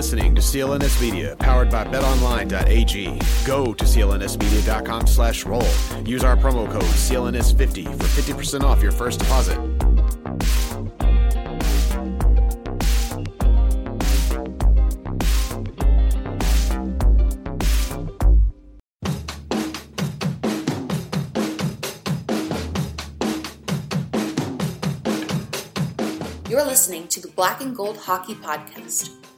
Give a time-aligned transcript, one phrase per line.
[0.00, 3.20] listening to CLNS Media, powered by betonline.ag.
[3.46, 5.60] Go to clnsmedia.com slash roll.
[6.06, 9.58] Use our promo code CLNS50 for 50% off your first deposit.
[26.48, 29.20] You're listening to the Black and Gold Hockey Podcast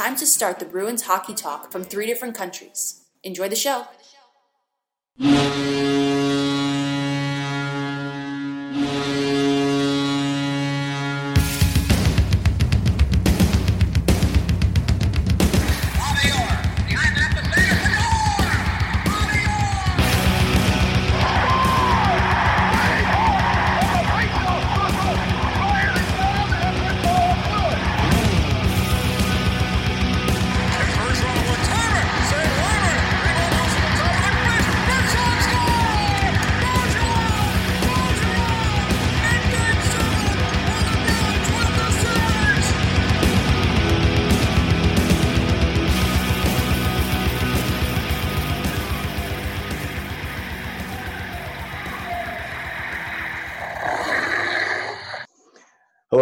[0.00, 3.04] time to start the Bruins hockey talk from three different countries.
[3.22, 3.84] Enjoy the show.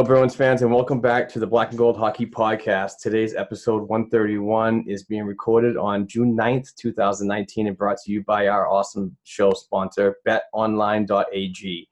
[0.08, 2.92] Bruins fans, and welcome back to the Black and Gold Hockey Podcast.
[3.02, 8.48] Today's episode 131 is being recorded on June 9th, 2019, and brought to you by
[8.48, 11.88] our awesome show sponsor, betonline.ag.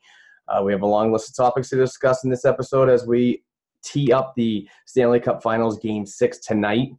[0.49, 3.43] Uh, we have a long list of topics to discuss in this episode as we
[3.85, 6.93] tee up the Stanley Cup Finals Game 6 tonight.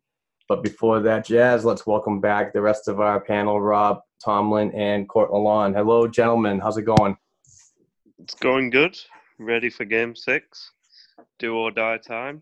[0.47, 5.09] But before that, Jazz, let's welcome back the rest of our panel, Rob Tomlin and
[5.09, 5.74] Court Lalonde.
[5.74, 6.59] Hello, gentlemen.
[6.59, 7.18] How's it going?
[8.20, 9.00] It's going good.
[9.40, 10.74] Ready for game six.
[11.40, 12.42] Do or die time.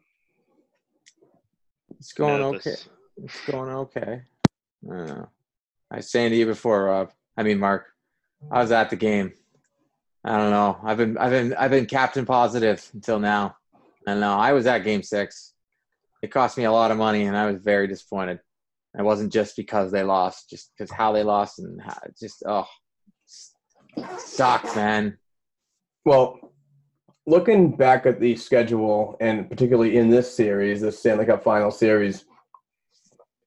[2.00, 2.68] It's going Nervous.
[2.68, 2.76] okay.
[3.18, 4.22] It's going okay.
[4.90, 5.30] I don't know.
[5.92, 7.12] I was saying to you before, Rob.
[7.38, 7.86] I mean, Mark.
[8.52, 9.34] I was at the game.
[10.24, 10.78] I don't know.
[10.84, 13.56] I've been, I've been, I've been captain positive until now.
[14.08, 14.34] I don't know.
[14.34, 15.54] I was at Game Six.
[16.22, 18.40] It cost me a lot of money, and I was very disappointed.
[18.98, 22.68] It wasn't just because they lost, just because how they lost, and how, just oh,
[24.18, 25.18] sucks, man.
[26.06, 26.40] Well,
[27.28, 32.26] looking back at the schedule, and particularly in this series, the Stanley Cup Final Series,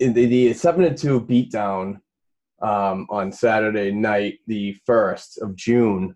[0.01, 2.01] the, the seven and two beatdown
[2.61, 6.15] um, on Saturday night, the first of June,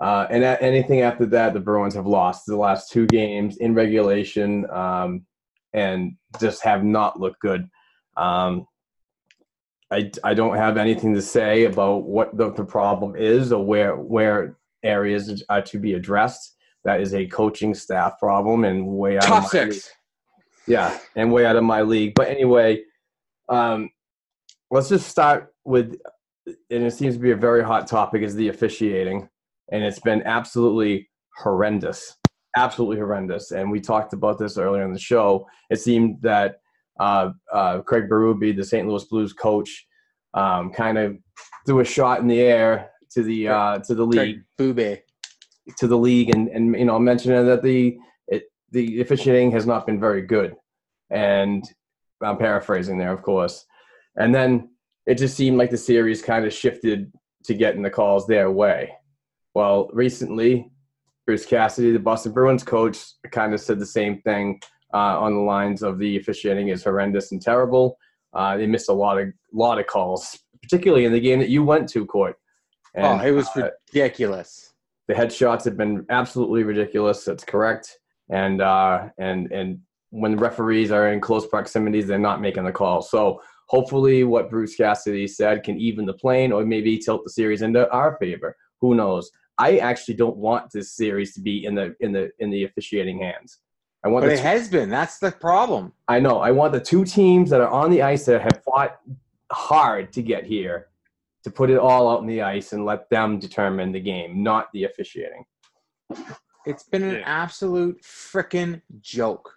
[0.00, 4.68] uh, and anything after that, the Bruins have lost the last two games in regulation,
[4.70, 5.24] um,
[5.72, 7.68] and just have not looked good.
[8.16, 8.66] Um,
[9.90, 13.96] I, I don't have anything to say about what the, the problem is or where
[13.96, 16.57] where areas are to be addressed.
[16.88, 19.72] That is a coaching staff problem and way out Top of my league.
[19.74, 19.90] six.
[20.66, 22.14] Yeah, and way out of my league.
[22.14, 22.80] But anyway,
[23.50, 23.90] um,
[24.70, 26.00] let's just start with,
[26.46, 29.28] and it seems to be a very hot topic, is the officiating,
[29.70, 32.16] and it's been absolutely horrendous,
[32.56, 33.50] absolutely horrendous.
[33.50, 35.46] And we talked about this earlier in the show.
[35.68, 36.60] It seemed that
[36.98, 38.88] uh, uh, Craig Berube, the St.
[38.88, 39.86] Louis Blues coach,
[40.32, 41.18] um, kind of
[41.66, 45.02] threw a shot in the air to the uh, to the league Craig Bube.
[45.76, 49.66] To the league and, and you know I mentioning that the it, the officiating has
[49.66, 50.54] not been very good.
[51.10, 51.64] And
[52.22, 53.64] i'm paraphrasing there of course.
[54.16, 54.70] And then
[55.06, 57.12] it just seemed like the series kind of shifted
[57.44, 58.92] to getting the calls their way.
[59.54, 60.70] Well recently
[61.26, 62.98] bruce cassidy the boston bruins coach
[63.32, 64.58] kind of said the same thing
[64.94, 67.98] uh, on the lines of the officiating is horrendous and terrible.
[68.32, 71.62] Uh, they missed a lot of lot of calls particularly in the game that you
[71.62, 72.36] went to court.
[72.96, 74.67] Oh, it was uh, ridiculous.
[75.08, 77.24] The headshots have been absolutely ridiculous.
[77.24, 77.98] That's correct.
[78.30, 82.72] And uh, and and when the referees are in close proximities, they're not making the
[82.72, 83.02] call.
[83.02, 87.62] So hopefully, what Bruce Cassidy said can even the plane, or maybe tilt the series
[87.62, 88.54] into our favor.
[88.80, 89.30] Who knows?
[89.56, 93.18] I actually don't want this series to be in the in the in the officiating
[93.18, 93.58] hands.
[94.04, 94.90] I want But it has been.
[94.90, 95.92] That's the problem.
[96.06, 96.38] I know.
[96.38, 99.00] I want the two teams that are on the ice that have fought
[99.50, 100.87] hard to get here
[101.48, 104.68] to put it all out on the ice and let them determine the game, not
[104.72, 105.44] the officiating.
[106.66, 107.22] It's been an Yeah.
[107.24, 109.54] absolute freaking joke.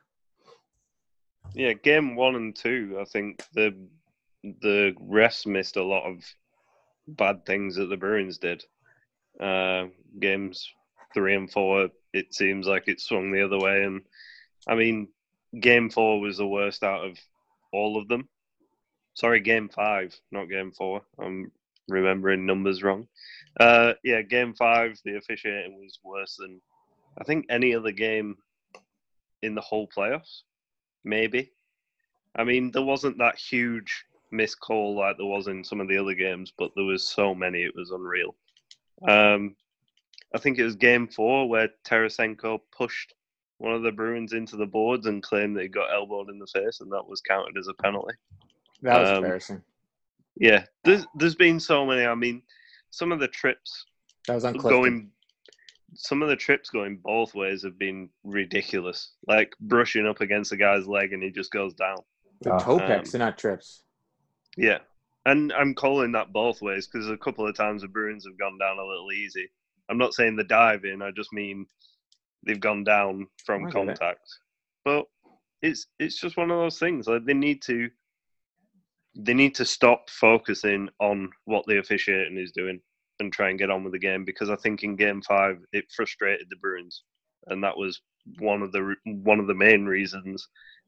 [1.54, 3.76] Yeah, game one and two, I think the
[4.62, 6.24] the refs missed a lot of
[7.08, 8.64] bad things that the Bruins did.
[9.40, 9.88] Uh,
[10.20, 10.68] games
[11.14, 13.84] three and four, it seems like it swung the other way.
[13.84, 14.02] And
[14.68, 15.10] I mean,
[15.60, 17.20] game four was the worst out of
[17.72, 18.30] all of them.
[19.14, 21.02] Sorry, game five, not game four.
[21.20, 21.52] I'm
[21.88, 23.08] remembering numbers wrong.
[23.60, 26.62] Uh, yeah, game five, the officiating was worse than
[27.20, 28.38] I think any other game
[29.42, 30.42] in the whole playoffs.
[31.04, 31.52] Maybe.
[32.36, 35.98] I mean, there wasn't that huge missed call like there was in some of the
[35.98, 38.36] other games, but there was so many, it was unreal.
[39.08, 39.56] Um,
[40.34, 43.14] I think it was game four where Tarasenko pushed
[43.58, 46.48] one of the Bruins into the boards and claimed that he got elbowed in the
[46.48, 48.16] face, and that was counted as a penalty.
[48.82, 49.62] That was Um, embarrassing.
[50.42, 52.04] Yeah, there's there's been so many.
[52.04, 52.42] I mean,
[52.90, 53.86] some of the trips
[54.28, 54.72] That was on Clifton.
[54.72, 55.12] going,
[55.94, 59.12] some of the trips going both ways have been ridiculous.
[59.28, 61.98] Like brushing up against a guy's leg and he just goes down.
[62.42, 63.84] The toe picks, um, they're not trips.
[64.58, 64.80] Yeah,
[65.28, 68.58] and I'm calling that both ways because a couple of times the Bruins have gone
[68.58, 69.48] down a little easy.
[69.90, 71.04] I'm not saying the dive in.
[71.04, 71.68] I just mean
[72.48, 73.74] they've gone down from I get it.
[73.74, 74.28] contact.
[74.84, 75.06] But
[75.62, 77.06] it's it's just one of those things.
[77.06, 77.92] Like they need to
[79.16, 82.80] they need to stop focusing on what the officiating is doing
[83.20, 85.86] and try and get on with the game because I think in game five it
[85.96, 87.04] frustrated the Bruins
[87.48, 88.02] and that was
[88.40, 90.48] one of the one of the main reasons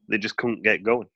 [0.09, 1.07] they just couldn't get going.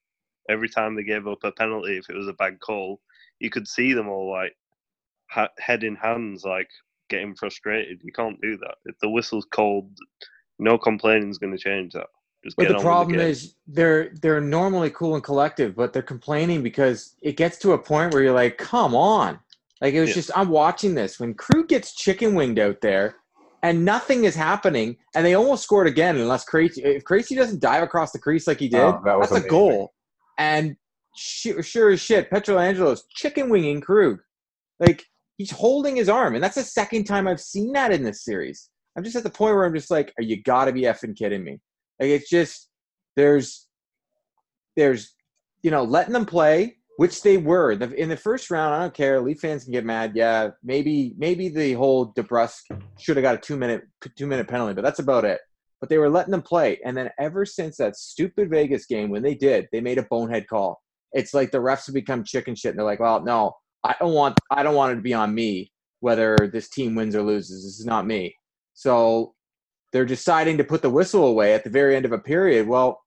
[0.49, 3.01] Every time they gave up a penalty, if it was a bad call,
[3.39, 4.55] you could see them all like
[5.29, 6.69] ha- head in hands, like
[7.09, 8.01] getting frustrated.
[8.03, 8.75] You can't do that.
[8.85, 9.91] If the whistle's cold,
[10.59, 12.07] no complaining is going to change that.
[12.43, 16.63] Just But the problem the is they're they're normally cool and collective, but they're complaining
[16.63, 19.39] because it gets to a point where you're like, come on.
[19.81, 20.15] Like it was Yeah.
[20.15, 23.15] just I'm watching this when Krug gets chicken winged out there
[23.63, 27.83] and nothing is happening, and they almost scored again unless Crazy if Crazy doesn't dive
[27.83, 29.93] across the crease like he did, Oh, that was that's a goal.
[30.37, 30.75] And
[31.15, 34.19] sure, sure as shit, Pietrangelo's chicken winging Krug.
[34.79, 35.03] Like
[35.37, 38.69] he's holding his arm, and that's the second time I've seen that in this series.
[38.95, 41.43] I'm just at the point where I'm just like, are you gotta be effing kidding
[41.43, 41.59] me?
[41.99, 42.69] Like it's just
[43.15, 43.67] there's
[44.75, 45.13] there's
[45.63, 48.75] you know letting them play, which they were in the first round.
[48.75, 49.19] I don't care.
[49.19, 50.13] Leaf fans can get mad.
[50.15, 53.83] Yeah, maybe maybe the whole DeBrusk should have got a two minute
[54.15, 55.39] two minute penalty, but that's about it.
[55.79, 59.21] But they were letting them play, and then ever since that stupid Vegas game, when
[59.21, 60.81] they did, they made a bonehead call.
[61.13, 63.53] It's like the refs have become chicken shit, and they're like, "Well, no,
[63.83, 67.15] I don't want I don't want it to be on me whether this team wins
[67.15, 67.63] or loses.
[67.63, 68.35] This is not me."
[68.73, 69.33] So
[69.93, 72.67] they're deciding to put the whistle away at the very end of a period.
[72.67, 73.01] Well,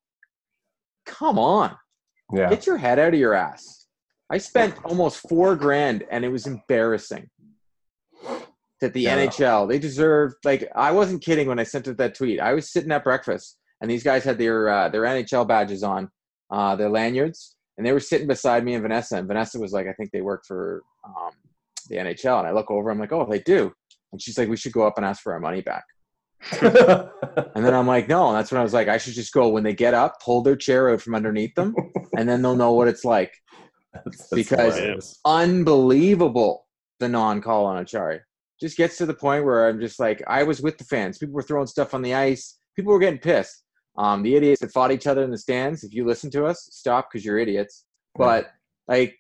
[1.07, 1.77] come on,
[2.33, 2.49] Yeah.
[2.51, 3.87] get your head out of your ass.
[4.31, 7.29] I spent almost four grand, and it was embarrassing.
[8.81, 9.17] That the Yeah.
[9.17, 12.41] NHL they deserve like I wasn't kidding when I sent out that tweet.
[12.41, 16.11] I was sitting at breakfast, and these guys had their uh, their NHL badges on,
[16.51, 19.17] uh, their lanyards, and they were sitting beside me and Vanessa.
[19.19, 21.33] And Vanessa was like, "I think they work for um,
[21.91, 23.71] the NHL." And I look over, I'm like, "Oh, they do."
[24.13, 25.85] And she's like, "We should go up and ask for our money back."
[27.55, 28.29] And then I'm like, no.
[28.29, 30.43] And that's when I was like, I should just go when they get up, pull
[30.43, 31.75] their chair out from underneath them,
[32.17, 33.33] and then they'll know what it's like.
[33.93, 35.21] That's- that's Because- hilarious.
[35.25, 36.67] Unbelievable
[36.99, 38.21] the non call on Acciari.
[38.61, 41.19] Just gets to the point where I'm just like, I was with the fans.
[41.19, 42.59] People were throwing stuff on the ice.
[42.77, 43.63] People were getting pissed.
[43.97, 46.69] Um, the idiots that fought each other in the stands, if you listen to us,
[46.73, 47.85] stop because you're idiots.
[48.17, 48.51] But
[48.89, 49.17] like,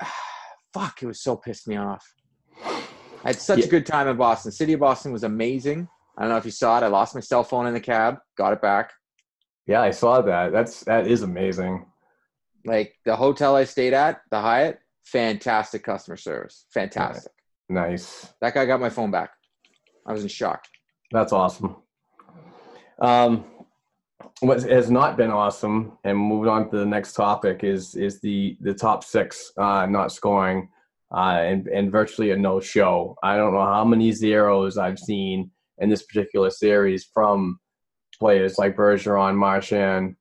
[0.74, 2.04] fuck, it was so pissed me off.
[2.64, 3.66] I had such Yeah.
[3.66, 4.52] a good time in Boston.
[4.52, 5.88] City of Boston was amazing.
[6.16, 6.82] I don't know if you saw it.
[6.82, 8.92] I lost my cell phone in the cab, got it back.
[9.66, 10.52] yeah, I saw that.
[10.52, 11.86] That's that is amazing.
[12.64, 16.66] Like the hotel I stayed at, the Hyatt, fantastic customer service.
[16.72, 17.32] Fantastic.
[17.68, 18.32] Nice.
[18.40, 19.30] That guy got my phone back.
[20.06, 20.64] I was in shock.
[21.10, 21.76] That's awesome.
[23.00, 23.44] Um,
[24.40, 28.56] what has not been awesome, and moving on to the next topic is is the
[28.60, 30.68] the top six uh, not scoring,
[31.12, 33.16] uh, and and virtually a no show.
[33.22, 35.50] I don't know how many zeros I've seen
[35.84, 37.60] in this particular series from
[38.18, 40.16] players like Bergeron, Marchand.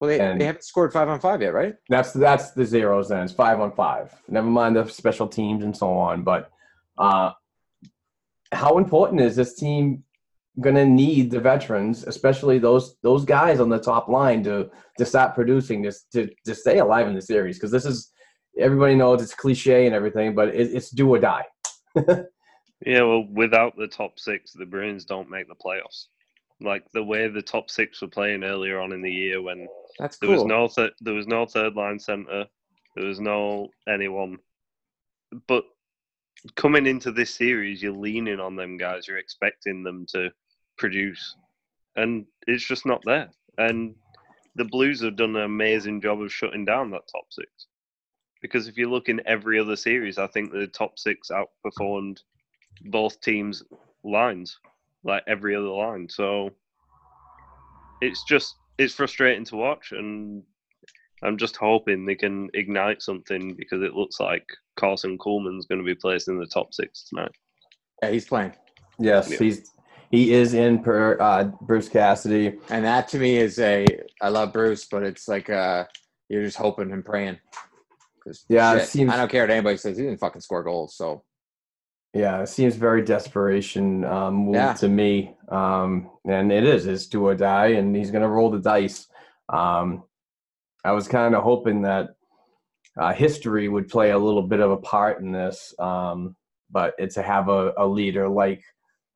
[0.00, 1.74] Well, they, And- they haven't scored five on five yet, right?
[1.88, 3.08] That's that's the zeros.
[3.08, 4.12] Then it's five on five.
[4.28, 6.22] Never mind the special teams and so on.
[6.24, 6.50] But
[6.98, 7.30] uh,
[8.52, 10.04] how important is this team
[10.60, 14.68] going to need the veterans, especially those those guys on the top line, to
[14.98, 17.56] to start producing this to to stay alive in the series?
[17.56, 18.10] Because this is
[18.58, 21.44] everybody knows it's cliche and everything, but it, it's do or die.
[22.84, 26.06] Yeah, well, without the top six, the Bruins don't make the playoffs.
[26.60, 29.66] Like the way the top six were playing earlier on in the year, when
[29.98, 30.36] That's there cool.
[30.36, 32.44] was no th- there was no third line center,
[32.94, 34.38] there was no anyone.
[35.48, 35.64] But
[36.56, 39.08] coming into this series, you're leaning on them guys.
[39.08, 40.30] You're expecting them to
[40.78, 41.36] produce,
[41.96, 43.30] and it's just not there.
[43.58, 43.94] And
[44.54, 47.48] the Blues have done an amazing job of shutting down that top six.
[48.42, 52.18] because if you look in every other series, I think the top six outperformed
[52.82, 53.62] both teams'
[54.04, 54.58] lines,
[55.04, 56.08] like every other line.
[56.08, 56.50] So
[58.00, 60.42] it's just it's frustrating to watch, and
[61.22, 65.84] I'm just hoping they can ignite something because it looks like Carson Kuhlman's going to
[65.84, 67.32] be placed in the top six tonight.
[68.02, 68.52] Yeah, he's playing,
[68.98, 69.38] Yes, Yeah.
[69.38, 69.70] he's
[70.10, 72.58] he is in per uh, Bruce Cassidy.
[72.70, 73.86] and that to me is a.
[74.20, 75.86] I love Bruce, but it's like uh,
[76.28, 77.38] you're just hoping and praying.
[78.22, 79.98] 'Cause Yeah, it seems- I don't care what anybody says.
[79.98, 81.24] He didn't fucking score goals, so
[82.14, 84.72] Yeah, it seems very desperation um, move Yeah.
[84.74, 86.86] to me, um, and it is.
[86.86, 89.08] It's do or die, and he's going to roll the dice.
[89.48, 90.04] Um,
[90.84, 92.10] I was kind of hoping that
[92.96, 96.36] uh, history would play a little bit of a part in this, um,
[96.70, 98.62] but it's to have a, a leader like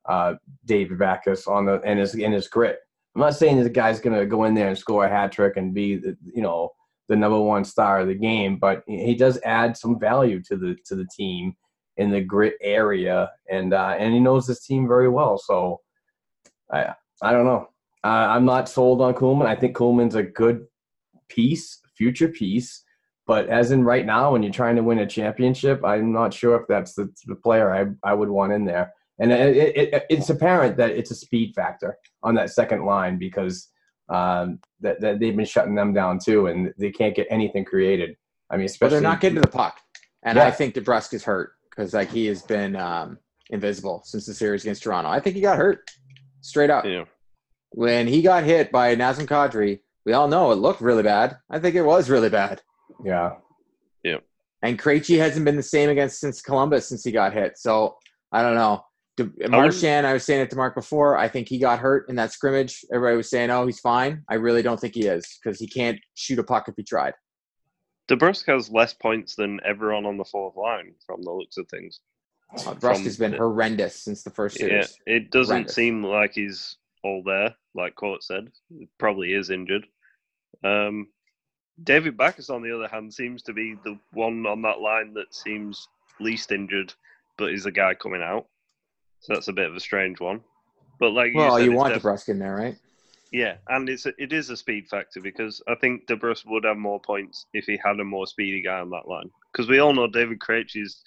[0.08, 2.80] uh, David Backes on the and his in his grit.
[3.14, 5.56] I'm not saying this guy's going to go in there and score a hat trick
[5.56, 6.70] and be the you know
[7.08, 10.76] the number one star of the game, but he does add some value to the
[10.86, 11.54] to the team
[11.98, 15.36] in the grit area, and uh, and he knows this team very well.
[15.38, 15.80] So
[16.72, 17.68] I I don't know.
[18.04, 19.46] Uh, I'm not sold on Kuhlman.
[19.46, 20.64] I think Kuhlman's a good
[21.28, 22.84] piece, future piece,
[23.26, 26.56] but as in right now, when you're trying to win a championship, I'm not sure
[26.56, 28.92] if that's the, the player I I would want in there.
[29.20, 33.18] And it, it, it, it's apparent that it's a speed factor on that second line
[33.18, 33.68] because
[34.08, 38.16] um, that, that they've been shutting them down too, and they can't get anything created.
[38.48, 39.80] I mean, but especially they're not getting to the puck.
[40.22, 40.46] And Yeah.
[40.46, 43.18] I think DeBrusk is hurt because like he has been um,
[43.50, 45.08] invisible since the series against Toronto.
[45.08, 45.88] I think he got hurt
[46.40, 46.84] straight up.
[46.84, 47.04] Yeah.
[47.70, 51.36] When he got hit by Nazem Kadri, we all know it looked really bad.
[51.48, 52.62] I think it was really bad.
[53.04, 53.34] yeah.
[54.02, 54.18] Yeah.
[54.62, 57.58] And Krejci hasn't been the same against since Columbus since he got hit.
[57.58, 57.96] So
[58.32, 58.84] I don't know.
[59.16, 61.16] De- Marchand, I was saying it to Mark before.
[61.16, 62.84] I think he got hurt in that scrimmage.
[62.92, 65.98] Everybody was saying, "Oh, he's fine." I really don't think he is because he can't
[66.14, 67.14] shoot a puck if he tried.
[68.08, 72.00] DeBrusk has less points than everyone on the fourth line from the looks of things.
[72.66, 75.74] Uh, Brusque has been the- horrendous since the first Yeah, it doesn't Horrendous.
[75.74, 78.50] seem like he's all there, like Court said.
[78.70, 79.86] He probably is injured.
[80.64, 81.08] Um,
[81.84, 85.34] David Backes, on the other hand, seems to be the one on that line that
[85.34, 85.86] seems
[86.18, 86.92] least injured,
[87.36, 88.46] but is the guy coming out.
[89.20, 90.40] So that's a bit of a strange one.
[90.98, 92.76] But like Well, you, said, you want def- DeBrusk in there, right?
[93.32, 96.78] Yeah, and it's a, it is a speed factor because I think DeBrusk would have
[96.78, 99.30] more points if he had a more speedy guy on that line.
[99.52, 101.02] Because we all know David Krejci's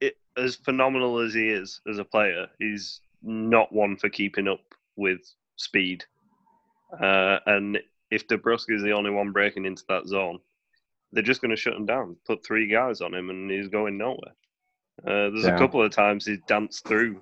[0.00, 4.60] it, as phenomenal as he is as a player, he's not one for keeping up
[4.96, 5.20] with
[5.56, 6.04] speed.
[7.00, 10.38] Uh, and if DeBrusk is the only one breaking into that zone,
[11.12, 12.16] they're just going to shut him down.
[12.26, 14.34] Put three guys on him, and he's going nowhere.
[15.02, 15.56] Uh, there's Yeah.
[15.56, 17.20] a couple of times he's danced through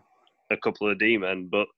[0.51, 1.69] a couple of D men, but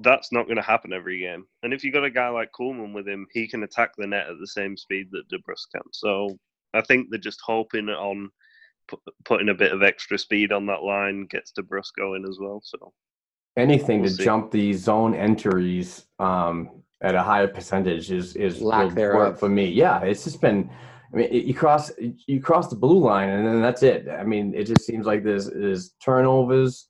[0.00, 1.44] that's not going to happen every game.
[1.62, 4.28] And if you got a guy like Kuhlman with him, he can attack the net
[4.28, 5.82] at the same speed that DeBrusk can.
[5.92, 6.38] So
[6.74, 8.30] I think they're just hoping on
[8.88, 12.62] pu- putting a bit of extra speed on that line gets DeBrusk going as well.
[12.64, 12.92] So
[13.56, 14.24] anything We'll to see.
[14.24, 19.16] jump the zone entries um, at a higher percentage is is Lack thereof.
[19.16, 19.66] work for me.
[19.66, 20.70] Yeah, it's just been.
[21.12, 21.90] I mean, you cross
[22.26, 24.08] you cross the blue line and then that's it.
[24.08, 26.88] I mean, it just seems like there's there's turnovers,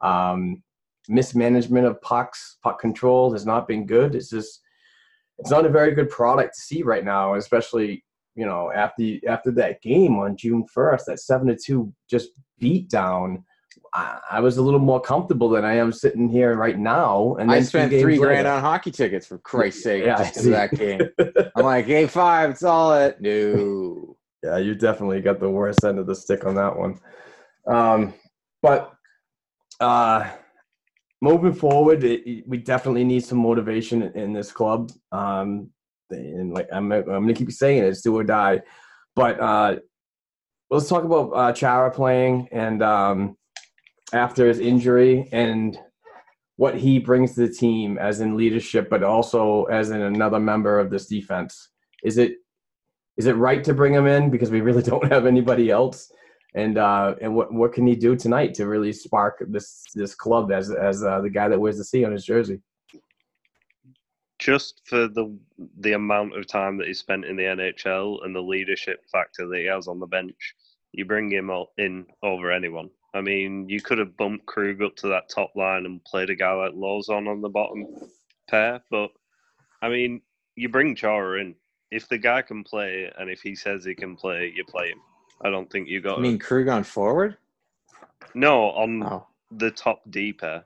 [0.00, 0.62] um,
[1.08, 4.14] mismanagement of pucks, puck control has not been good.
[4.14, 4.60] It's just
[5.38, 9.50] it's not a very good product to see right now, especially you know after after
[9.52, 13.44] that game on June first, that seven to two just beat down.
[13.92, 17.36] I, I was a little more comfortable than I am sitting here right now.
[17.38, 20.46] And I spent three grand on hockey tickets for Christ's sake Yeah, I just 'cause
[20.46, 21.00] of that game.
[21.56, 23.20] I'm like, game five, it's all it.
[23.20, 24.16] No.
[24.44, 27.00] Yeah, you definitely got the worst end of the stick on that one.
[27.66, 28.12] Um,
[28.60, 28.92] but
[29.80, 30.30] uh,
[31.24, 34.92] moving forward, it, it- we definitely need some motivation in, in this club.
[35.10, 35.70] Um,
[36.10, 38.60] and like I'm, I'm to keep saying it, it's do or die.
[39.16, 39.76] But uh,
[40.70, 43.36] let's talk about uh, Chara playing and um,
[44.12, 45.78] after his injury and
[46.56, 50.78] what he brings to the team as in leadership, but also as in another member
[50.78, 51.70] of this defense.
[52.04, 52.34] Is it
[53.16, 56.12] is it right to bring him in because we really don't have anybody else?
[56.54, 60.52] And uh, and what what can he do tonight to really spark this this club
[60.52, 62.60] as as uh, the guy that wears the C on his jersey?
[64.44, 65.34] just for the
[65.78, 69.58] the amount of time that he spent in the NHL and the leadership factor that
[69.58, 70.54] he has on the bench,
[70.92, 72.90] you bring him in over anyone.
[73.14, 76.34] I mean, you could have bumped Krug up to that top line and played a
[76.34, 77.86] guy like Lawson on the bottom
[78.50, 79.10] pair, but
[79.80, 80.20] I mean,
[80.56, 81.54] you bring Chara in.
[81.90, 85.00] If the guy can play and if he says he can play, you play him.
[85.42, 87.36] I don't think you got I mean, Krug on forward?
[88.34, 89.26] no on Oh.
[89.50, 90.64] the top D pair.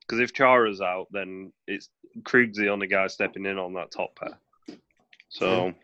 [0.00, 1.88] Because if Chara's out, then it's
[2.24, 4.38] Krug's the only guy stepping in on that top pair.
[5.28, 5.74] So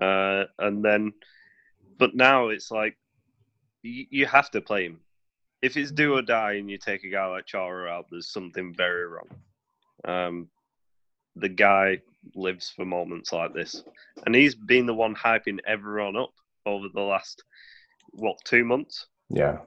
[0.00, 1.12] Uh, and then,
[1.98, 2.96] but now it's like
[3.82, 5.00] you, you have to play him.
[5.60, 8.72] If it's do or die and you take a guy like Chara out, there's something
[8.74, 9.28] very wrong.
[10.06, 10.48] Um,
[11.36, 12.00] the guy
[12.34, 13.82] lives for moments like this,
[14.24, 16.32] and he's been the one hyping everyone up
[16.70, 17.42] over the last
[18.10, 19.06] what two months.
[19.28, 19.58] Yeah.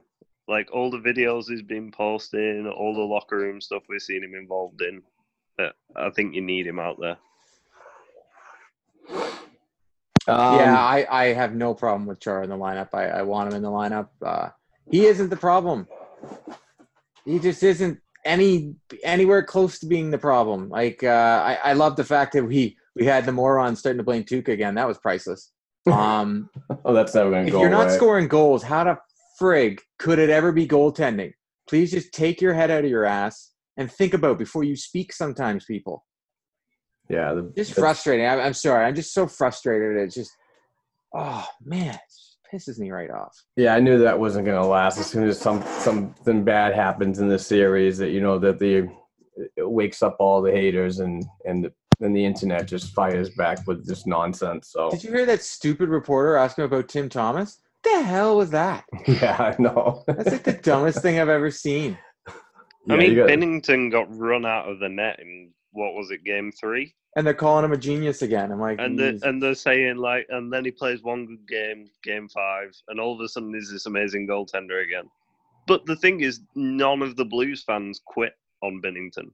[0.46, 4.34] Like all the videos he's been posting, all the locker room stuff we've seen him
[4.34, 5.02] involved in.
[5.96, 7.16] I think you need him out there.
[10.26, 12.88] Um, yeah, I, I have no problem with Char in the lineup.
[12.94, 14.08] I, I want him in the lineup.
[14.24, 14.48] Uh,
[14.90, 15.86] he isn't the problem.
[17.24, 20.68] He just isn't any anywhere close to being the problem.
[20.70, 24.04] Like uh, I, I love the fact that we we had the morons starting to
[24.04, 24.74] blame Tuukka again.
[24.74, 25.52] That was priceless.
[25.92, 26.48] Um,
[26.84, 27.96] Oh, that's never going to if go you're not away.
[27.96, 28.98] scoring goals, how the
[29.40, 31.32] frig could it ever be goaltending?
[31.68, 35.12] Please just take your head out of your ass and think about before you speak.
[35.12, 36.04] Sometimes people
[37.08, 37.34] Yeah.
[37.34, 38.26] The, just frustrating.
[38.26, 38.84] I'm, I'm sorry.
[38.84, 39.96] I'm just so frustrated.
[39.96, 40.30] It's just
[41.14, 41.98] oh man,
[42.52, 43.34] pisses me right off.
[43.56, 44.98] Yeah, I knew that wasn't going to last.
[44.98, 48.88] As soon as some something bad happens in this series, that you know that the
[49.56, 51.70] it wakes up all the haters and and
[52.00, 54.68] then the internet just fires back with just nonsense.
[54.68, 57.60] So Did you hear that stupid reporter asking about Tim Thomas?
[57.82, 58.84] The hell was that?
[59.06, 60.04] yeah, I know.
[60.06, 61.98] That's like the dumbest thing I've ever seen.
[62.86, 66.24] Yeah, I mean, got- Binnington got run out of the net in what was it,
[66.24, 66.94] game three?
[67.16, 68.50] And they're calling him a genius again.
[68.50, 71.46] I'm like, And the, "He's- and they're saying like, and then he plays one good
[71.48, 75.04] game, game five, and all of a sudden he's this amazing goaltender again.
[75.66, 78.32] But the thing is, none of the Blues fans quit
[78.62, 79.30] on Binnington.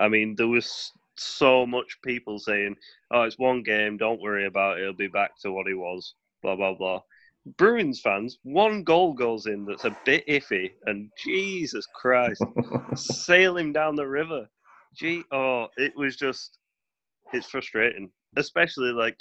[0.00, 2.76] I mean, there was so much people saying,
[3.10, 3.96] "Oh, it's one game.
[3.96, 4.82] Don't worry about it.
[4.82, 7.00] He'll be back to what he was." Blah blah blah.
[7.58, 12.42] Bruins fans, one goal goes in that's a bit iffy, and Jesus Christ,
[12.94, 14.48] sail him down the river.
[14.94, 16.58] Gee, oh, it was just,
[17.32, 19.18] it's frustrating, especially like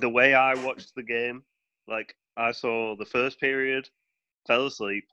[0.00, 1.44] the way I watched the game.
[1.86, 3.88] Like I saw the first period,
[4.46, 5.04] fell asleep,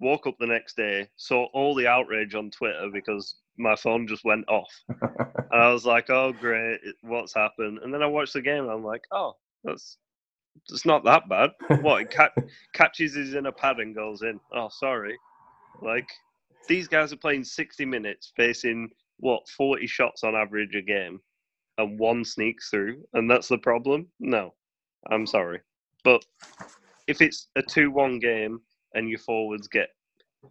[0.00, 4.24] woke up the next day, saw all the outrage on Twitter because my phone just
[4.24, 8.42] went off, and I was like, "Oh, great, what's happened?" And then I watched the
[8.42, 9.98] game, and I'm like, "Oh, that's."
[10.70, 11.50] It's not that bad.
[11.80, 12.02] What?
[12.02, 12.30] It ca-
[12.74, 14.38] catches is in a pad and goes in.
[14.54, 15.18] Oh, sorry.
[15.82, 16.08] Like,
[16.68, 18.88] these guys are playing 60 minutes, facing
[19.18, 21.20] what 40 shots on average a game,
[21.78, 24.06] and one sneaks through, and that's the problem.
[24.20, 24.54] No,
[25.10, 25.60] I'm sorry,
[26.04, 26.24] but
[27.06, 28.60] if it's a two-one game
[28.94, 29.88] and your forwards get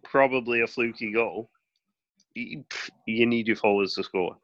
[0.02, 1.50] probably a fluky goal,
[2.34, 4.36] you, need your forwards to score,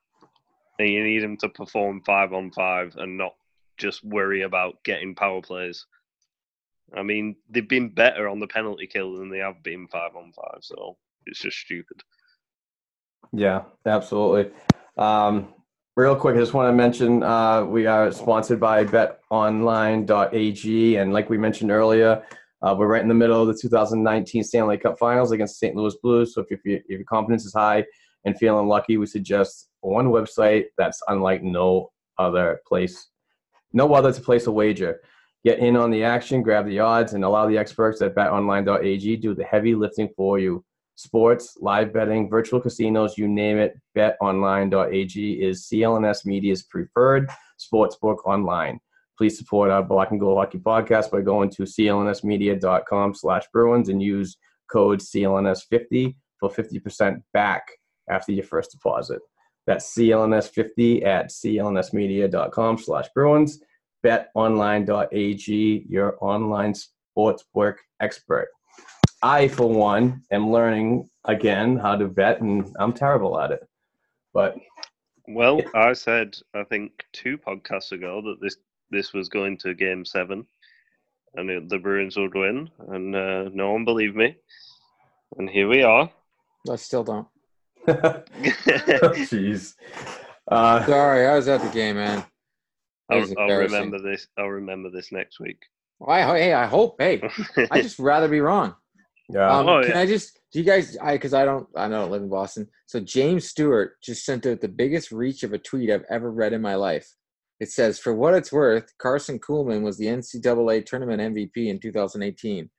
[0.78, 3.34] and you need them to perform five on five and not
[3.78, 5.86] just worry about getting power plays.
[6.96, 10.32] I mean, they've been better on the penalty kill than they have been five on
[10.32, 12.02] five, so it's just stupid.
[13.32, 14.52] Yeah, absolutely.
[14.96, 15.54] Um,
[15.96, 20.96] real quick, I just want to mention uh, we are sponsored by betonline.ag.
[20.96, 22.24] And like we mentioned earlier,
[22.62, 25.74] uh, we're right in the middle of the 2019 Stanley Cup Finals against St.
[25.74, 26.34] Louis Blues.
[26.34, 27.84] So if, if your confidence is high
[28.24, 33.08] and feeling lucky, we suggest one website that's unlike no other place,
[33.72, 35.00] no other to place a wager.
[35.42, 39.34] Get in on the action, grab the odds, and allow the experts at betonline.ag do
[39.34, 40.62] the heavy lifting for you
[41.00, 48.78] sports, live betting, virtual casinos, you name it, betonline.ag is CLNS Media's preferred sportsbook online.
[49.20, 54.02] Please support our Black and Gold Hockey podcast by going to clnsmedia.com slash Bruins and
[54.02, 54.38] use
[54.72, 57.66] code CLNS50 for 50% back
[58.08, 59.20] after your first deposit.
[59.66, 63.60] That's CLNS50 at clnsmedia.com slash Bruins.
[64.06, 68.48] BetOnline.ag, your online sportsbook expert.
[69.22, 73.68] I, for one, am learning again how to bet, and I'm terrible at it.
[74.32, 74.56] But
[75.28, 78.56] Well, I said I think two podcasts ago that this
[78.90, 80.46] this was going to Game Seven,
[81.34, 84.36] and it, the Bruins would win, and uh, no one believed me,
[85.38, 86.10] and here we are.
[86.70, 87.28] I still don't.
[87.86, 89.74] jeez,
[90.50, 92.24] uh, Sorry, I was at the game, man.
[93.10, 94.28] I'll, I'll remember this.
[94.38, 95.58] I'll remember this next week.
[95.98, 96.96] Well, I, hey, I hope.
[97.00, 97.22] Hey,
[97.70, 98.74] I just rather be wrong.
[99.28, 100.00] yeah, Um, Oh, can yeah.
[100.00, 100.96] I just do you guys?
[100.96, 102.68] I because I don't I don't live in Boston.
[102.86, 106.52] So James Stewart just sent out the biggest reach of a tweet I've ever read
[106.52, 107.12] in my life.
[107.60, 112.70] It says, "For what it's worth, Carson Kuhlman was the NCAA tournament MVP in 2018.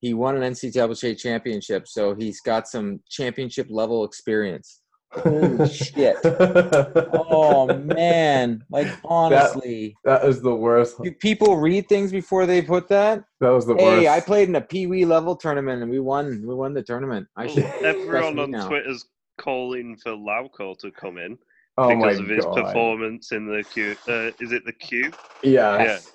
[0.00, 4.80] He won an NCAA championship, so he's got some championship level experience."
[5.12, 6.16] Holy shit!
[6.24, 8.64] Oh man!
[8.70, 11.00] Like honestly, that is the worst.
[11.02, 13.22] do people read things before they put that?
[13.40, 13.84] That was the worst.
[13.84, 16.44] Hey, I played in a Pee Wee level tournament and we won.
[16.46, 17.28] We won the tournament.
[17.36, 17.64] I should.
[17.64, 18.68] Everyone on now.
[18.68, 19.06] Twitter's
[19.38, 21.38] calling for Lauko to come in.
[21.78, 22.54] Oh because of his God.
[22.64, 23.96] performance in the Q.
[24.08, 25.12] Uh, is it the Q?
[25.42, 25.82] Yeah.
[25.82, 26.12] Yes.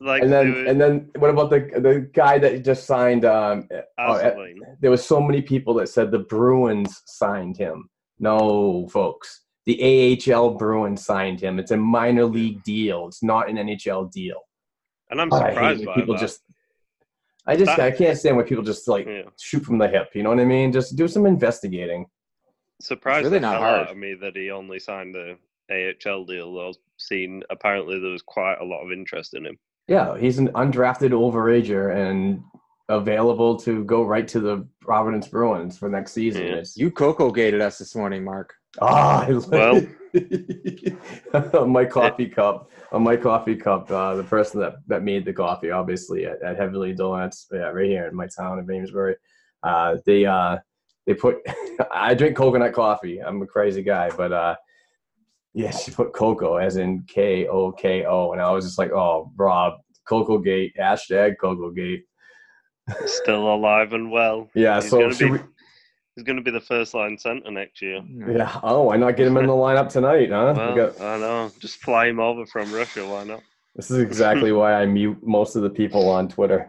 [0.00, 3.24] Like And then were- and then what about the the guy that just signed?
[3.24, 4.46] Um, oh,
[4.80, 7.88] there was so many people that said the Bruins signed him.
[8.18, 9.40] No, folks.
[9.66, 9.76] The
[10.32, 11.58] AHL Bruins signed him.
[11.58, 13.06] It's a minor league deal.
[13.08, 14.40] It's not an NHL deal.
[15.10, 16.20] and I'm surprised by people that.
[16.20, 16.40] just.
[17.46, 19.22] I just That- I can't stand when people just like Yeah.
[19.40, 20.10] shoot from the hip.
[20.14, 20.70] You know what I mean?
[20.72, 22.06] Just do some investigating.
[22.82, 23.80] Surprised really the not hell hard.
[23.82, 25.36] out of me that he only signed the
[25.70, 26.52] AHL deal.
[26.52, 29.58] Though, seen apparently there was quite a lot of interest in him.
[29.86, 32.42] Yeah, he's an undrafted overager and
[32.88, 36.46] available to go right to the Providence Bruins for next season.
[36.46, 36.62] Yeah.
[36.74, 38.54] You Coco gated us this morning, Mark.
[38.80, 39.86] Ah, I Well-
[41.66, 45.70] my coffee cup, on my coffee cup, uh, the person that, that made the coffee,
[45.70, 49.16] obviously at, at Heav'nly Donuts, yeah, right here in my town of Amesbury,
[49.62, 50.58] uh, they uh,
[51.06, 51.38] they put.
[51.92, 53.20] I drink coconut coffee.
[53.20, 54.56] I'm a crazy guy, but uh,
[55.54, 58.92] yeah, she put cocoa as in K O K O, and I was just like,
[58.92, 59.74] oh, Rob,
[60.08, 62.04] Cocoa Gate, hashtag Cocoa Gate.
[63.06, 64.48] Still alive and well.
[64.54, 65.38] Yeah, He's so gonna be- we,
[66.16, 68.02] He's going to be the first line center next year.
[68.28, 68.60] yeah.
[68.62, 70.52] Oh, why not get him in the lineup tonight, huh?
[70.54, 71.50] We Well, got- I know.
[71.58, 73.06] Just fly him over from Russia.
[73.08, 73.40] Why not?
[73.76, 76.68] This is exactly why I mute most of the people on Twitter.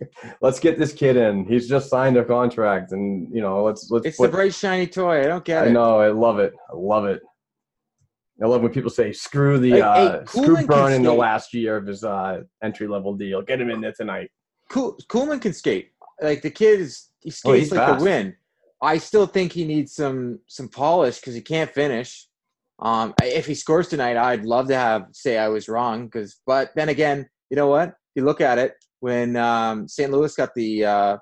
[0.40, 1.44] let's get this kid in.
[1.46, 4.06] He's just signed a contract, and you know, let's let's.
[4.06, 5.20] It's the put- bright shiny toy.
[5.20, 5.72] I don't get I it.
[5.72, 6.00] know.
[6.00, 6.52] I love it.
[6.70, 7.20] I love it.
[8.42, 11.12] I love when people say, "Screw the Hey, hey, uh, screw Kuhlman Burn in the
[11.12, 13.42] last year of his uh, entry level deal.
[13.42, 14.30] Get him in there tonight."
[14.70, 15.90] Cool, Kuhlman can skate.
[16.20, 18.00] Like the kid is, he Oh, skates like fast.
[18.00, 18.36] a win.
[18.82, 22.26] I still think he needs some some polish because he can't finish.
[22.80, 26.04] Um, if he scores tonight, I'd love to have say I was wrong.
[26.06, 27.94] Because, but then again, you know what?
[28.14, 30.10] You look at it when um, St.
[30.10, 31.16] Louis got the uh,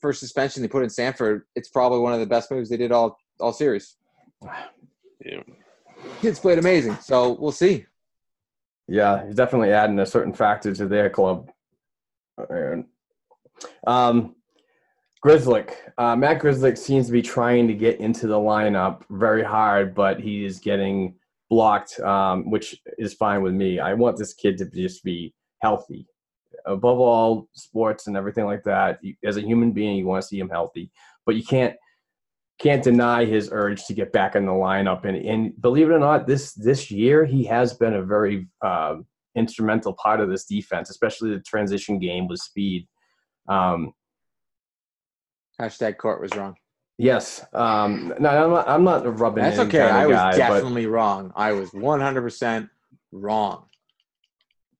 [0.00, 1.44] first suspension they put in Sanford.
[1.54, 3.96] It's probably one of the best moves they did all all series.
[5.24, 5.42] Yeah.
[6.20, 7.86] Kids played amazing, so we'll see.
[8.88, 11.50] Yeah, he's definitely adding a certain factor to their club.
[12.48, 12.86] And,
[13.86, 14.34] um,
[15.24, 19.94] Grzelcyk, uh, Matt Grzelcyk seems to be trying to get into the lineup very hard,
[19.94, 21.14] but he is getting
[21.50, 23.78] blocked, um, which is fine with me.
[23.78, 26.06] I want this kid to just be healthy.
[26.66, 28.98] Above all, sports and everything like that.
[29.02, 30.90] you- As a human being, you want to see him healthy,
[31.26, 31.74] but you can't
[32.58, 35.06] can't deny his urge to get back in the lineup.
[35.06, 39.06] And, and believe it or not, this this year he has been a very um,
[39.34, 42.86] instrumental part of this defense, especially the transition game with speed.
[43.48, 43.94] Um,
[45.60, 46.54] Hashtag court was wrong.
[46.98, 49.44] yes, um, no, I'm not, I'm not rubbing.
[49.44, 49.80] That's okay.
[49.80, 51.32] I was guy, but- definitely wrong.
[51.36, 52.68] I was 100%
[53.12, 53.64] wrong.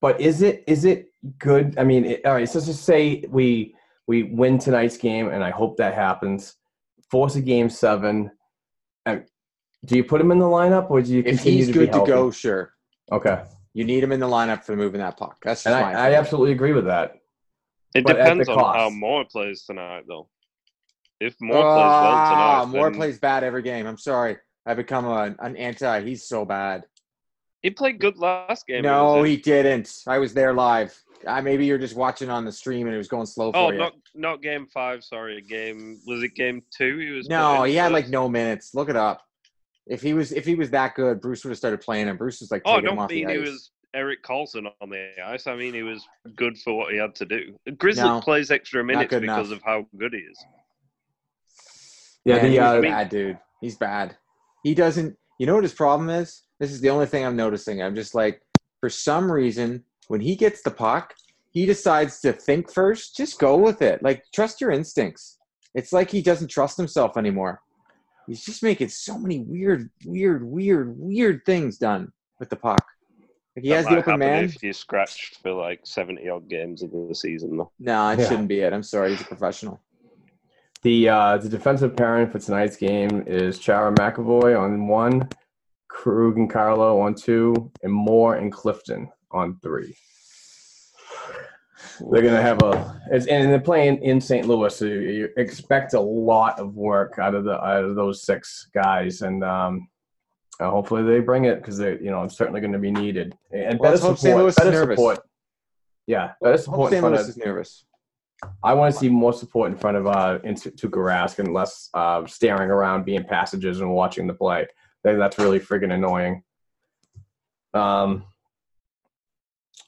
[0.00, 1.78] But is it is it good?
[1.78, 2.48] I mean, it, all right.
[2.48, 3.74] So let's just say we
[4.06, 6.56] we win tonight's game, and I hope that happens.
[7.10, 8.30] Force a game seven.
[9.06, 9.24] And
[9.84, 11.92] do you put him in the lineup, or do you If continue he's to good
[11.92, 12.72] be to go, sure.
[13.12, 13.42] Okay,
[13.74, 15.38] You need him in the lineup for moving that puck.
[15.42, 17.14] That's just and my I, I absolutely agree with that.
[17.94, 18.94] It But depends on how cost.
[18.96, 20.28] Moore plays tonight, though.
[21.18, 23.86] If Moore plays well Ah, tonight, Moore then- plays bad every game.
[23.86, 24.36] I'm sorry.
[24.64, 26.02] I become a, an anti.
[26.02, 26.84] He's so bad.
[27.62, 28.82] He played good last game.
[28.82, 30.02] no, he didn't.
[30.06, 30.98] I was there live.
[31.28, 33.70] I, maybe you're just watching on the stream and it was going slow for Oh,
[33.70, 33.76] you.
[33.78, 35.04] not not game five.
[35.04, 36.96] Sorry, game was it game two?
[36.98, 37.28] He was.
[37.28, 38.74] no, he had like no minutes.
[38.74, 39.22] Look it up.
[39.86, 42.16] If he was if he was that good, Bruce would have started playing him.
[42.16, 45.46] Bruce was like Oh, I don't off mean he was Erik Karlsson on the ice.
[45.46, 47.58] I mean he was good for what he had to do.
[47.76, 49.58] Grizzly No, plays extra minutes because enough.
[49.58, 50.42] of how good he is.
[52.24, 53.38] Yeah, Man, the he's uh, bad, dude.
[53.60, 54.16] He's bad.
[54.62, 55.16] He doesn't.
[55.40, 56.42] You know what his problem is?
[56.58, 57.82] This is the only thing I'm noticing.
[57.82, 58.42] I'm just like,
[58.78, 61.14] for some reason, when he gets the puck,
[61.50, 63.16] he decides to think first.
[63.16, 64.02] Just go with it.
[64.02, 65.38] Like, trust your instincts.
[65.74, 67.62] It's like he doesn't trust himself anymore.
[68.26, 72.84] He's just making so many weird, weird, weird, weird things done with the puck.
[73.56, 74.44] Like he That has the open man.
[74.44, 77.56] if he's scratched for like seventy odd games of the season.
[77.56, 77.72] Though.
[77.78, 78.28] No, it Yeah.
[78.28, 78.74] shouldn't be it.
[78.74, 79.12] I'm sorry.
[79.12, 79.80] He's a professional.
[80.82, 85.28] The uh, the defensive pairing for tonight's game is Chara McAvoy on one,
[85.88, 89.94] Krug and Carlo on two, and Moore and Clifton on three.
[92.10, 94.46] They're gonna have a it's, and they're playing in St.
[94.46, 98.68] Louis, so you, expect a lot of work out of the out of those six
[98.72, 99.88] guys, and um,
[100.60, 103.36] uh, hopefully they bring it because they you know it's certainly going to be needed
[103.52, 104.18] and Well, better support.
[104.18, 104.36] St.
[104.36, 104.96] Louis is better nervous.
[104.96, 105.18] support.
[106.06, 107.04] Yeah, better support St.
[107.04, 107.84] Louis is nervous.
[108.62, 112.26] I want to see more support in front of uh, into Rask and less uh,
[112.26, 114.66] staring around, being passages and watching the play.
[115.04, 116.42] That's really friggin' annoying.
[117.74, 118.24] Um,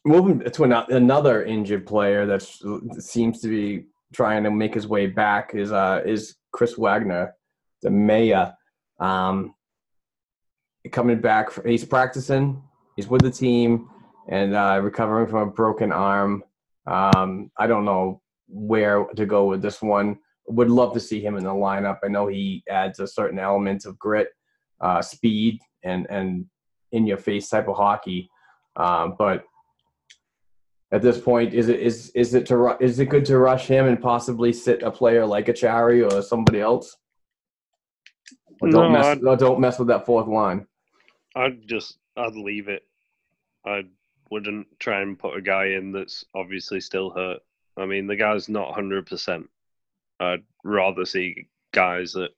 [0.04, 2.42] moving to an, another injured player that
[3.00, 7.34] seems to be trying to make his way back is uh, is Chris Wagner,
[7.82, 8.54] the mayor.
[8.98, 9.54] Um,
[10.90, 11.50] coming back.
[11.50, 12.62] From, he's practicing.
[12.96, 13.88] He's with the team
[14.28, 16.44] and uh, recovering from a broken arm.
[16.86, 18.20] Um, I don't know
[18.52, 20.18] where to go with this one.
[20.46, 21.98] Would love to see him in the lineup.
[22.04, 24.28] I know he adds a certain element of grit,
[24.80, 26.46] uh, speed, and and
[26.92, 28.28] in your face type of hockey.
[28.76, 29.44] Um, but
[30.90, 33.86] at this point, is it is is it to is it good to rush him
[33.86, 36.96] and possibly sit a player like Acciari or somebody else?
[38.60, 40.66] Or don't No, mess I'd- or don't mess with that fourth line.
[41.34, 42.82] I'd just I'd leave it.
[43.64, 43.84] I
[44.30, 47.40] wouldn't try and put a guy in that's obviously still hurt.
[47.76, 49.48] I mean, the guy's not hundred percent.
[50.20, 52.30] I'd rather see guys that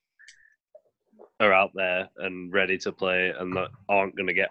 [1.41, 4.51] are out there and ready to play and that aren't going to get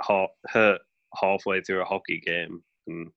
[0.49, 0.81] hurt
[1.19, 3.11] halfway through a hockey game and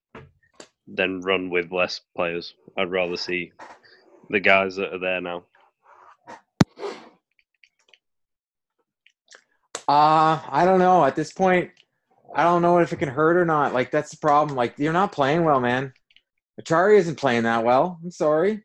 [0.86, 2.54] then run with less players.
[2.76, 3.52] I'd rather see
[4.30, 5.44] the guys that are there now.
[9.88, 11.04] Uh, I don't know.
[11.04, 11.70] At this point,
[12.34, 13.72] I don't know if it can hurt or not.
[13.72, 14.56] Like that's the problem.
[14.56, 15.92] Like you're not playing well, man.
[16.60, 17.98] Acciari isn't playing that well.
[18.02, 18.64] I'm sorry.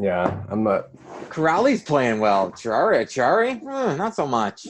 [0.00, 0.90] Yeah, I'm not.
[1.28, 2.52] Kuraly's playing well.
[2.52, 4.66] Acciari, Acciari, eh, not so much.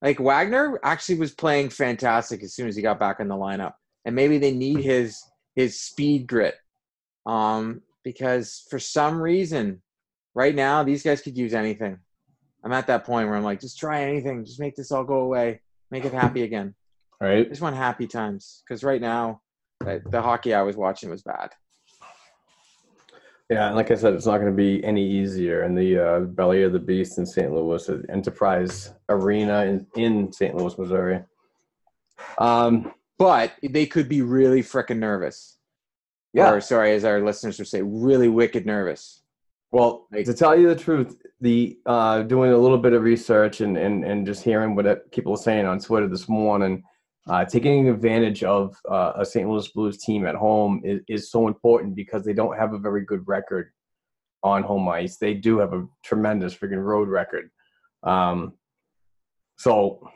[0.00, 3.74] Like Wagner actually was playing fantastic as soon as he got back in the lineup,
[4.04, 5.22] and maybe they need his
[5.56, 6.54] his speed grit.
[7.26, 9.82] Um, because for some reason,
[10.34, 11.98] right now these guys could use anything.
[12.62, 15.20] I'm at that point where I'm like, just try anything, just make this all go
[15.20, 16.74] away, make it happy again.
[17.20, 17.48] I Right.
[17.48, 19.42] just want happy times because right now,
[19.80, 21.50] the hockey I was watching was bad.
[23.50, 26.20] Yeah, and like I said, it's not going to be any easier in the uh,
[26.20, 27.52] belly of the beast in St.
[27.52, 30.54] Louis, at Enterprise Arena in, in St.
[30.54, 31.20] Louis, Missouri.
[32.38, 35.58] Um, But they could be really freaking nervous.
[36.32, 36.52] yeah.
[36.52, 39.22] Or sorry, as our listeners would say, really wicked nervous.
[39.72, 43.60] Well, Like- to tell you the truth, the uh, doing a little bit of research
[43.62, 46.84] and, and, and just hearing what people are saying on Twitter this morning,
[47.28, 49.48] uh, taking advantage of uh, a St.
[49.48, 53.04] Louis Blues team at home is, is so important because they don't have a very
[53.04, 53.72] good record
[54.42, 55.16] on home ice.
[55.16, 57.50] They do have a tremendous freaking road record.
[58.02, 58.54] Um,
[59.58, 60.08] so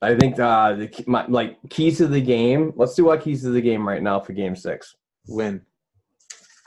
[0.00, 2.72] I think uh, the my, like keys to the game.
[2.76, 4.94] Let's do our keys to the game right now for Game Six.
[5.26, 5.62] Win.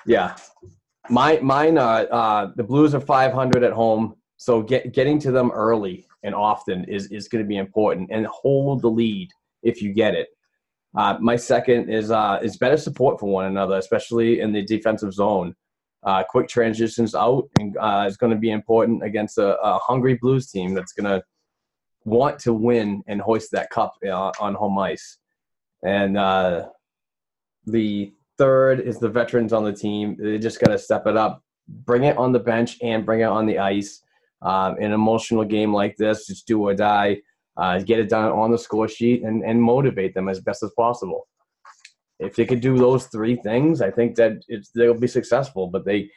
[0.05, 0.35] Yeah,
[1.09, 1.77] my mine.
[1.77, 6.36] Uh, uh, the Blues are 500 at home, so get getting to them early and
[6.36, 9.29] often is is going to be important, and hold the lead
[9.63, 10.27] if you get it.
[10.97, 15.13] Uh, my second is uh, is better support for one another, especially in the defensive
[15.13, 15.55] zone.
[16.01, 20.13] Uh, quick transitions out and, uh, is going to be important against a, a hungry
[20.13, 21.21] Blues team that's going to
[22.05, 25.17] want to win and hoist that cup uh, on home ice.
[25.84, 26.69] And uh,
[27.65, 30.15] the third is the veterans on the team.
[30.17, 33.25] They just got to step it up, bring it on the bench and bring it
[33.25, 34.01] on the ice.
[34.41, 37.17] Um, an emotional game like this, just do or die.
[37.58, 40.71] Uh, get it done on the score sheet and, and motivate them as best as
[40.78, 41.28] possible.
[42.17, 45.67] If they could do those three things, I think that it's, they'll be successful.
[45.67, 46.10] But they,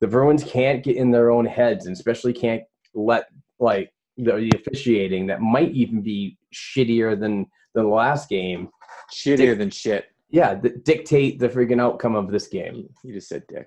[0.00, 2.62] the Bruins can't get in their own heads, and especially can't
[2.94, 3.26] let
[3.58, 8.68] like the, the officiating that might even be shittier than than the last game.
[9.12, 10.06] Shittier than shit.
[10.30, 12.88] Yeah, dictate the freaking outcome of this game.
[13.02, 13.66] You just said dick.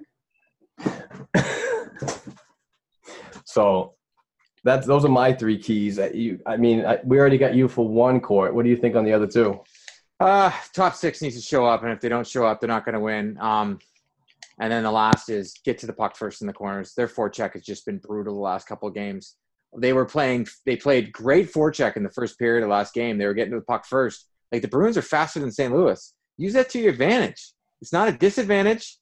[3.46, 3.96] so
[4.68, 5.98] that's those are my three keys.
[6.14, 8.54] You, I mean, I, we already got you for one court.
[8.54, 9.62] What do you think on the other two?
[10.20, 12.86] Uh, top six needs to show up, and if they don't show up, they're not
[12.86, 13.38] going to win.
[13.40, 13.80] Um,
[14.60, 16.94] and then the last is get to the puck first in the corners.
[16.96, 19.36] Their forecheck has just been brutal the last couple of games.
[19.78, 23.18] They were playing, they played great forecheck in the first period of last game.
[23.18, 24.28] They were getting to the puck first.
[24.52, 25.74] Like the Bruins are faster than St.
[25.74, 26.14] Louis.
[26.38, 27.52] Use that to your advantage.
[27.82, 28.98] It's not a disadvantage.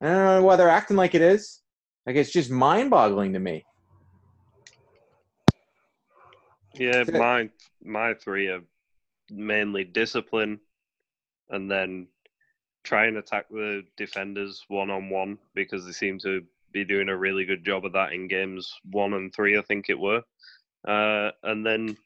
[0.00, 1.60] I don't know why they're acting like it is.
[2.06, 3.64] Like it's just mind-boggling to me.
[6.74, 7.50] Yeah, my
[7.82, 8.62] my three are
[9.30, 10.60] mainly discipline,
[11.50, 12.08] and then
[12.82, 17.16] try and attack the defenders one on one because they seem to be doing a
[17.16, 20.22] really good job of that in games one and three, I think it were.
[20.86, 21.96] Uh, and then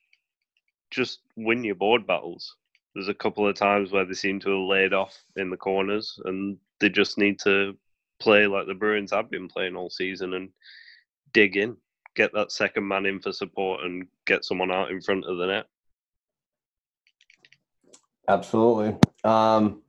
[0.91, 2.55] just win your board battles.
[2.95, 6.19] There's a couple of times where they seem to have laid off in the corners,
[6.25, 7.77] and they just need to
[8.21, 10.51] play like the Bruins have been playing all season and
[11.33, 11.77] dig in
[12.19, 15.47] get that second man in for support and get someone out in front of the
[15.47, 15.67] net.
[18.29, 18.97] Absolutely.
[19.25, 19.83] Um,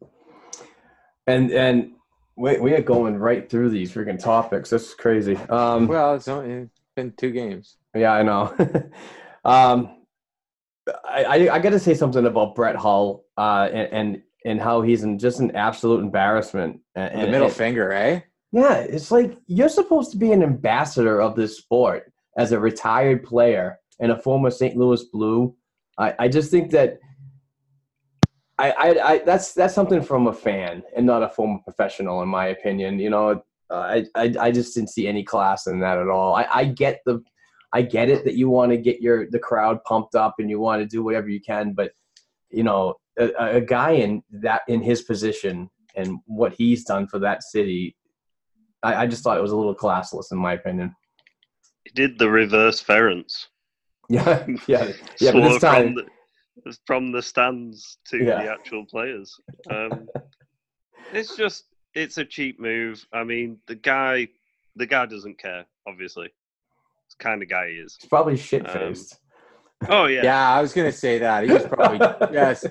[1.27, 1.91] and and
[2.37, 4.69] we we are going right through these freaking topics.
[4.69, 5.35] This is crazy.
[5.35, 7.77] Um, Well, it's only been two games.
[7.95, 8.53] Yeah, I know.
[9.43, 9.97] um,
[11.03, 14.81] I, I, I got to say something about Brett Hull uh, and, and and how
[14.83, 16.79] he's in just an absolute embarrassment.
[16.95, 18.21] And, The middle and- finger, eh?
[18.51, 23.23] Yeah, it's like you're supposed to be an ambassador of this sport as a retired
[23.23, 24.75] player and a former St.
[24.75, 25.55] Louis Blue.
[25.97, 26.99] I, I just think that
[28.57, 32.29] I, I, I that's that's something from a fan and not a former professional, in
[32.29, 32.99] my opinion.
[32.99, 36.35] You know, I, I I just didn't see any class in that at all.
[36.35, 37.23] I, I get the
[37.71, 40.59] I get it that you want to get your the crowd pumped up and you
[40.59, 41.91] want to do whatever you can, but
[42.49, 47.19] you know, a, a guy in that in his position and what he's done for
[47.19, 47.95] that city,
[48.83, 50.95] I, I just thought it was a little classless, in my opinion.
[51.85, 53.47] He did the reverse Ference.
[54.11, 55.31] Yeah, yeah, yeah.
[55.33, 55.95] But this time, from
[56.65, 58.41] the, from the stands to Yeah.
[58.43, 59.39] the actual players.
[59.69, 60.07] Um,
[61.13, 63.05] it's just it's a cheap move.
[63.13, 64.27] I mean, the guy
[64.75, 65.63] the guy doesn't care.
[65.87, 66.25] Obviously,
[67.05, 67.97] it's the kind of guy he is.
[68.01, 69.19] He's probably shit faced.
[69.87, 71.43] Oh yeah, Yeah, I was gonna say that.
[71.43, 71.99] He was probably
[72.33, 72.65] yes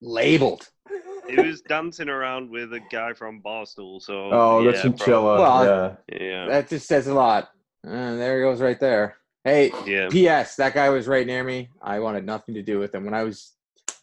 [0.00, 0.68] labeled.
[1.28, 4.02] he was dancing around with a guy from Barstool.
[4.02, 5.38] So oh, the yeah, chinchilla.
[5.38, 6.18] Well, yeah.
[6.20, 7.50] Yeah, That just says a lot.
[7.84, 9.16] And there he goes right there.
[9.44, 10.08] Hey, yeah.
[10.08, 10.56] P.S.
[10.56, 11.68] That guy was right near me.
[11.82, 13.04] I wanted nothing to do with him.
[13.04, 13.52] When I was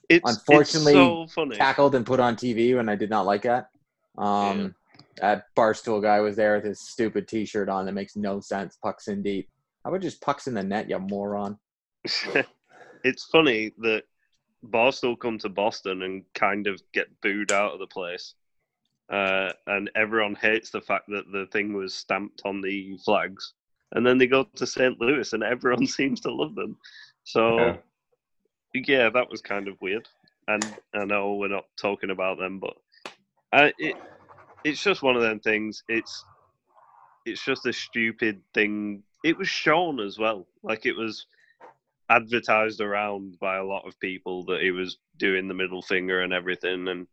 [0.10, 3.70] It's Unfortunately, it's so tackled and put on TV when I did not like that.
[4.18, 4.76] Um,
[5.22, 8.78] That barstool guy was there with his stupid T-shirt on that makes no sense.
[8.82, 9.50] Pucks in deep.
[9.86, 11.58] I would just pucks in the net, you moron.
[13.04, 14.04] it's funny that
[14.66, 18.36] Barstool come to Boston and kind of get booed out of the place.
[19.10, 23.54] Uh, and everyone hates the fact that the thing was stamped on the flags.
[23.94, 25.00] And then they go to St.
[25.00, 26.78] Louis and everyone seems to love them.
[27.24, 27.78] So, Yeah.
[28.74, 30.08] yeah, that was kind of weird.
[30.48, 32.76] And I know we're not talking about them, but
[33.54, 33.96] uh, it,
[34.64, 35.84] it's just one of them things.
[35.88, 36.26] It's
[37.26, 39.04] it's just a stupid thing.
[39.24, 40.48] It was shown as well.
[40.64, 41.28] Like it was
[42.10, 46.34] advertised around by a lot of people that he was doing the middle finger and
[46.34, 47.06] everything and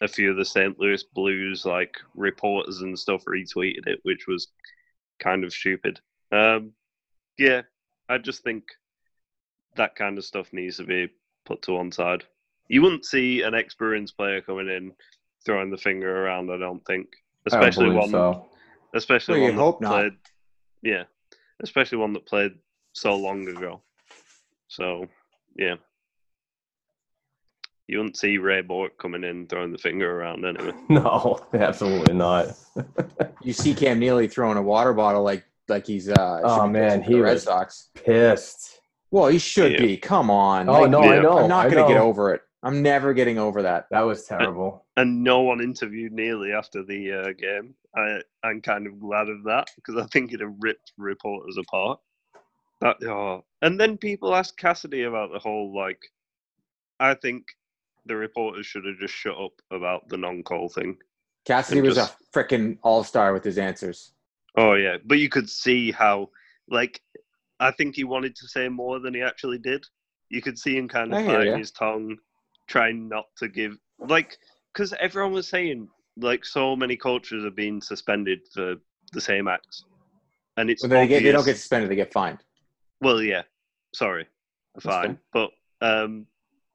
[0.00, 0.78] a few of the St.
[0.78, 4.48] Louis Blues like reporters and stuff retweeted it, which was
[5.22, 6.00] kind of stupid.
[6.30, 6.72] Um,
[7.38, 7.62] yeah,
[8.08, 8.64] I just think
[9.76, 11.08] that kind of stuff needs to be
[11.44, 12.24] put to one side.
[12.68, 14.92] You wouldn't see an experienced player coming in
[15.44, 16.50] throwing the finger around.
[16.50, 17.08] I don't think,
[17.50, 18.48] I don't especially one, so.
[18.94, 19.90] especially Well, you one that hope not.
[19.90, 20.12] played.
[20.82, 21.04] Yeah,
[21.62, 22.52] especially one that played
[22.92, 23.82] so long ago.
[24.68, 25.06] So
[25.56, 25.76] yeah,
[27.92, 30.72] you wouldn't see Ray Bourque coming in throwing the finger around anyway.
[30.88, 32.48] No, absolutely not.
[33.42, 37.14] You see Cam Neely throwing a water bottle like like he's uh Oh, man, he
[37.14, 37.90] the Red was- Sox.
[37.94, 38.80] Pissed.
[39.10, 39.80] Well, he should Yeah.
[39.80, 39.96] be.
[39.98, 40.68] Come on.
[40.68, 41.10] Oh Like, no, yeah.
[41.10, 41.38] I know.
[41.38, 42.40] I'm not gonna get over it.
[42.62, 43.88] I'm never getting over that.
[43.90, 44.86] That was terrible.
[44.96, 47.74] And no one interviewed Neely after the uh, game.
[47.96, 51.98] I, I'm kind of glad of that because I think it'd have ripped reporters apart.
[52.80, 53.44] That oh.
[53.60, 56.00] And then people asked Cassidy about the whole like.
[57.00, 57.46] I think
[58.06, 60.96] the reporters should have just shut up about the non-call thing.
[61.44, 64.12] Cassidy was just- a freaking all star with his answers.
[64.56, 66.30] Oh yeah, but you could see how,
[66.68, 67.00] like,
[67.58, 69.86] I think he wanted to say more than he actually did.
[70.28, 72.18] You could see him kind of biting his tongue,
[72.66, 74.36] trying not to give, like,
[74.72, 78.76] because everyone was saying like so many coaches have been suspended for
[79.12, 79.84] the same acts,
[80.58, 82.38] and it's When they get they don't get suspended, they get fined.
[83.00, 83.42] Well, yeah,
[83.94, 84.26] sorry,
[84.76, 86.26] a fine, but um,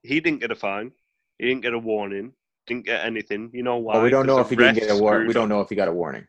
[0.02, 0.92] he didn't get a fine.
[1.40, 2.34] He didn't get a warning.
[2.66, 3.50] Didn't get anything.
[3.54, 3.96] You know why?
[3.96, 5.28] Well, we don't know if he didn't get a warning.
[5.28, 6.28] We don't know if he got a warning.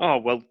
[0.00, 0.42] Oh well,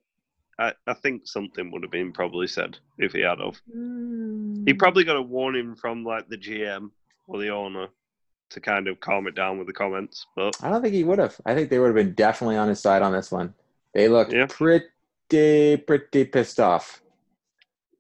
[0.58, 3.62] I, I think something would have been probably said if he had of.
[3.68, 4.78] He hmm.
[4.78, 6.92] probably got a warning from like the GM
[7.28, 7.88] or the owner
[8.50, 10.26] to kind of calm it down with the comments.
[10.36, 11.40] But I don't think he would have.
[11.46, 13.54] I think they would have been definitely on his side on this one.
[13.94, 14.48] They looked Yeah.
[14.50, 14.88] pretty
[15.78, 17.03] pretty pissed off.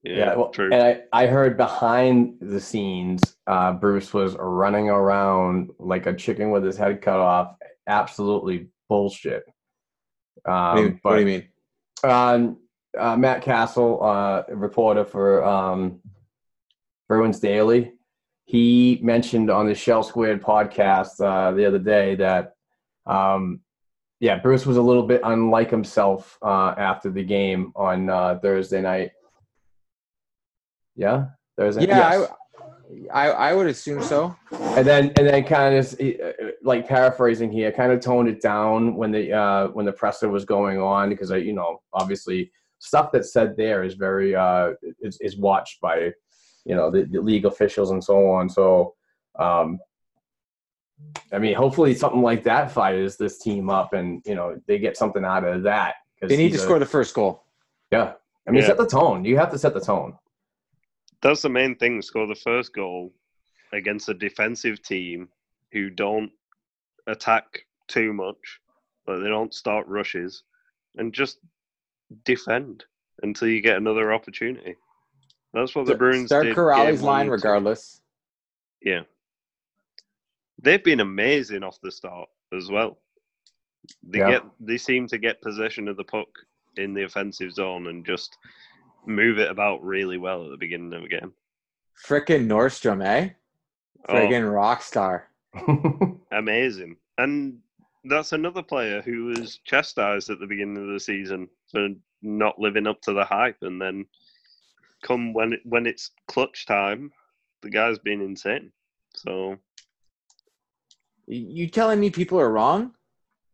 [0.03, 0.69] Yeah, Yeah, well, true.
[0.71, 6.51] and I, I heard behind the scenes, uh, Bruce was running around like a chicken
[6.51, 7.55] with his head cut off.
[7.87, 9.43] Absolutely bullshit.
[10.45, 11.47] Um, What do you, but what do you mean?
[12.03, 12.57] um,
[12.97, 15.99] uh, Matt Castle, uh, reporter for um,
[17.07, 17.93] Bruins Daily,
[18.45, 22.55] he mentioned on the Shell Squared podcast uh, the other day that,
[23.05, 23.61] um,
[24.19, 28.81] yeah, Bruce was a little bit unlike himself uh, after the game on uh, Thursday
[28.81, 29.11] night.
[30.95, 31.27] Yeah,
[31.57, 31.87] Thursday.
[31.87, 32.29] Yeah, Yes.
[33.13, 34.35] I, I I would assume so.
[34.51, 35.95] and then and then kind of
[36.63, 40.45] like paraphrasing here, kind of toned it down when the uh, when the presser was
[40.45, 45.19] going on because I, you know, obviously stuff that's said there is very uh, is,
[45.21, 46.11] is watched by
[46.65, 48.47] you know the, the league officials and so on.
[48.49, 48.93] So,
[49.39, 49.79] um,
[51.31, 54.97] I mean, hopefully something like that fires this team up, and you know they get
[54.97, 55.95] something out of that.
[56.19, 57.43] 'cause They need to a- score the first goal.
[57.91, 58.13] Yeah,
[58.47, 58.67] I mean, Yeah.
[58.67, 59.25] set the tone.
[59.25, 60.13] You have to set the tone.
[61.23, 62.01] That's the main thing.
[62.01, 63.13] Score the first goal
[63.71, 65.29] against a defensive team
[65.71, 66.31] who don't
[67.07, 68.59] attack too much,
[69.05, 70.43] but they don't start rushes,
[70.97, 71.39] and just
[72.25, 72.83] defend
[73.23, 74.75] until you get another opportunity.
[75.53, 78.01] That's what the Bruins Start did line regardless.
[78.81, 79.01] Yeah.
[80.61, 82.99] They've been amazing off the start as well.
[84.03, 84.31] They Yeah.
[84.31, 86.27] get they seem to get possession of the puck
[86.77, 88.37] in the offensive zone and just
[89.05, 91.33] move it about really well at the beginning of a game.
[92.05, 93.29] Frickin' Nordstrom, eh?
[94.09, 95.29] Oh, rock star.
[96.31, 96.97] amazing.
[97.17, 97.59] And
[98.05, 101.89] that's another player who was chastised at the beginning of the season for
[102.21, 104.05] not living up to the hype and then
[105.03, 107.11] come when it, when it's clutch time,
[107.61, 108.71] the guy's been insane.
[109.15, 109.57] So
[111.27, 112.93] You you telling me people are wrong?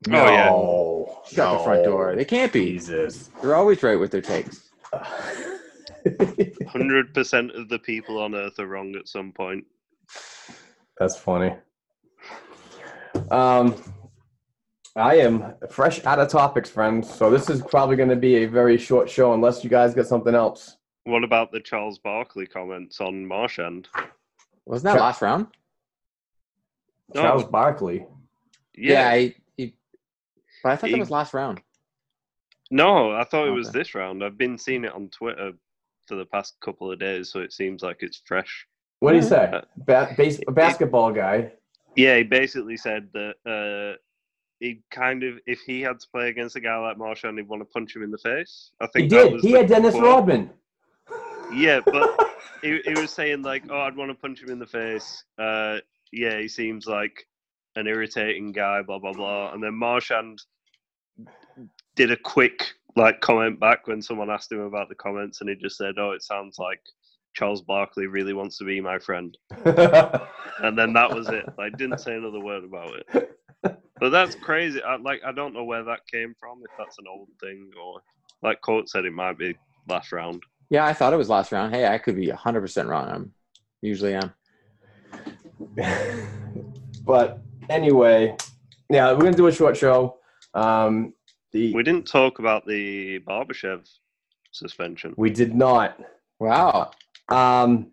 [0.10, 0.50] Oh, yeah.
[0.50, 1.22] No.
[1.26, 2.16] Shut the front door.
[2.16, 2.72] They can't be.
[2.72, 3.30] Jesus.
[3.42, 4.69] They're always right with their takes.
[6.68, 9.66] Hundred percent of the people on earth are wrong at some point.
[10.98, 11.56] That's funny.
[13.32, 13.76] Um,
[14.96, 17.14] I am fresh out of topics, friends.
[17.14, 20.08] So this is probably going to be a very short show, unless you guys get
[20.08, 20.78] something else.
[21.06, 23.88] What about the Charles Barkley comments on Marchand?
[24.66, 25.02] Wasn't that Sure.
[25.02, 25.48] last round?
[27.16, 27.22] No.
[27.22, 28.06] Charles Barkley.
[28.76, 29.76] Yeah, Yeah, he, he,
[30.64, 31.62] but I thought that was last round.
[32.72, 33.80] No, I thought it was Okay.
[33.80, 34.24] this round.
[34.24, 35.54] I've been seeing it on Twitter
[36.08, 38.68] for the past couple of days, so it seems like it's fresh.
[39.00, 39.50] What did he say?
[39.54, 41.52] Uh, Ba- base- basketball guy.
[41.96, 43.98] Yeah, he basically said that uh,
[44.60, 47.62] he kind of, if he had to play against a guy like Marchand, he'd want
[47.62, 48.72] to punch him in the face.
[48.82, 49.42] I think He did.
[49.42, 50.06] He had Dennis quote.
[50.06, 50.50] Rodman.
[51.54, 54.68] Yeah, but he, he was saying like, "Oh, I'd want to punch him in the
[54.68, 55.78] face." Uh,
[56.12, 57.26] yeah, he seems like
[57.76, 58.82] an irritating guy.
[58.84, 59.52] Blah blah blah.
[59.54, 60.40] And then Marchand
[62.00, 65.56] did a quick like comment back when someone asked him about the comments, and he
[65.56, 66.80] just said, "Oh, it sounds like
[67.36, 69.38] Charles Barkley really wants to be my friend."
[70.62, 71.46] And then that was it.
[71.58, 73.38] Like, didn't say another word about it.
[73.62, 74.82] But that's crazy.
[74.84, 76.60] I, like, I don't know where that came from.
[76.66, 78.02] If that's an old thing or,
[78.44, 79.56] like Court said, it might be
[79.88, 80.44] last round.
[80.70, 81.74] Yeah, I thought it was last round.
[81.74, 83.08] Hey, I could be 100% wrong.
[83.08, 83.34] I'm
[83.82, 84.34] usually am.
[87.06, 87.40] but
[87.70, 88.36] anyway,
[88.90, 90.18] yeah, we're gonna do a short show.
[90.54, 91.14] Um,
[91.52, 93.90] the We didn't talk about the Barbashev
[94.52, 95.14] suspension.
[95.18, 96.00] we did not.
[96.40, 96.92] Wow.
[97.30, 97.92] Um,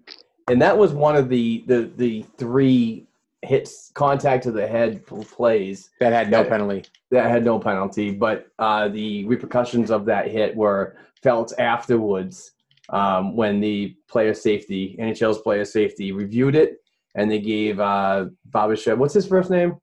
[0.48, 3.06] and that was one of the the the three
[3.42, 6.48] hits contact to the head plays That had no Yeah.
[6.48, 6.84] penalty.
[7.10, 12.52] that had no penalty, but uh, the repercussions of that hit were felt afterwards
[12.88, 16.80] um, when the player safety, NHL's player safety, reviewed it
[17.14, 19.76] and they gave uh, Barbashev, what's his first name?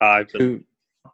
[0.00, 0.64] Ivan, Who-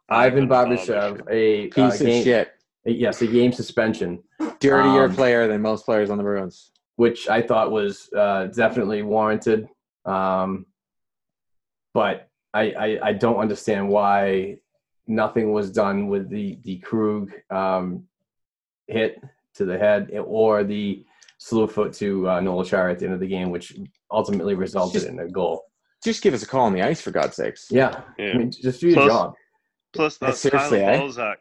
[0.09, 2.51] Ivan Barbashev, a Piece uh, of game, shit.
[2.85, 4.23] a- yes, a game suspension,
[4.59, 6.71] Dirtier Um, player than most players on the Bruins.
[6.95, 9.67] which I thought was uh, definitely warranted.
[10.05, 10.65] Um,
[11.93, 14.57] but I, I, I don't understand why
[15.07, 18.03] nothing was done with the the Krug um,
[18.87, 19.21] hit
[19.55, 21.05] to the head or the
[21.39, 23.75] slew foot to uh, Noel Acciari at the end of the game, which
[24.11, 25.63] ultimately resulted Just- in a goal.
[26.03, 27.67] Just give us a call on the ice, for God's sakes.
[27.71, 28.29] Yeah, Yeah.
[28.33, 29.33] I mean, just do your Plus- job.
[29.93, 30.97] Plus, that's seriously, Tyler eh?
[30.97, 31.39] Balzac.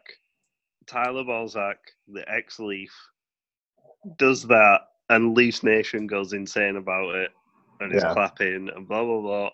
[0.86, 1.76] Tyler Bozak,
[2.06, 2.92] the ex-Leaf,
[4.18, 7.32] does that, and Leafs Nation goes insane about it,
[7.80, 8.12] and is Yeah.
[8.12, 9.50] clapping and blah blah blah.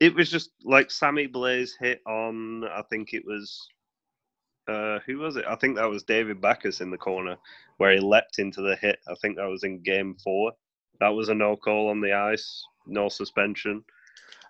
[0.00, 2.64] It was just like Sammy Blais hit on.
[2.64, 3.66] I think it was.
[4.68, 5.46] Uh, who was it?
[5.48, 7.38] I think that was David Backes in the corner
[7.78, 8.98] where he leapt into the hit.
[9.08, 10.52] I think that was in game four.
[11.00, 13.82] That was a no call on the ice, no suspension.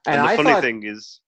[0.06, 1.20] And, And, the I funny thought, thing is,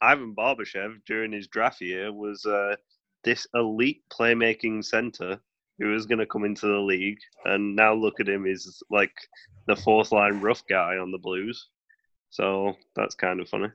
[0.00, 2.76] Ivan Barbashev during his draft year was uh,
[3.22, 5.40] this elite playmaking center
[5.78, 9.14] who was going to come into the league, and now look at him, he's like
[9.66, 11.68] the fourth line rough guy on the Blues.
[12.30, 13.68] So that's kind of funny.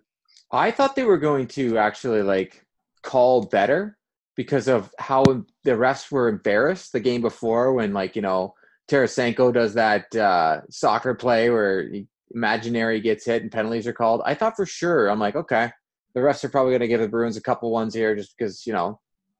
[0.51, 2.65] I thought they were going to actually like
[3.03, 3.97] call better
[4.35, 8.53] because of how the refs were embarrassed the game before when like you know
[8.89, 11.89] Tarasenko does that uh, soccer play where
[12.31, 14.21] imaginary gets hit and penalties are called.
[14.25, 15.71] I thought for sure I'm like okay,
[16.15, 18.65] the refs are probably going to give the Bruins a couple ones here just because
[18.65, 18.99] you know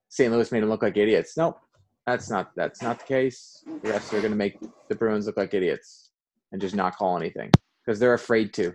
[0.09, 0.31] St.
[0.31, 1.35] Louis made them look like idiots.
[1.37, 1.59] Nope,
[2.05, 3.63] that's not that's not the case.
[3.65, 4.59] The refs are going to make
[4.89, 6.09] the Bruins look like idiots
[6.51, 7.51] and just not call anything
[7.85, 8.73] because they're afraid to.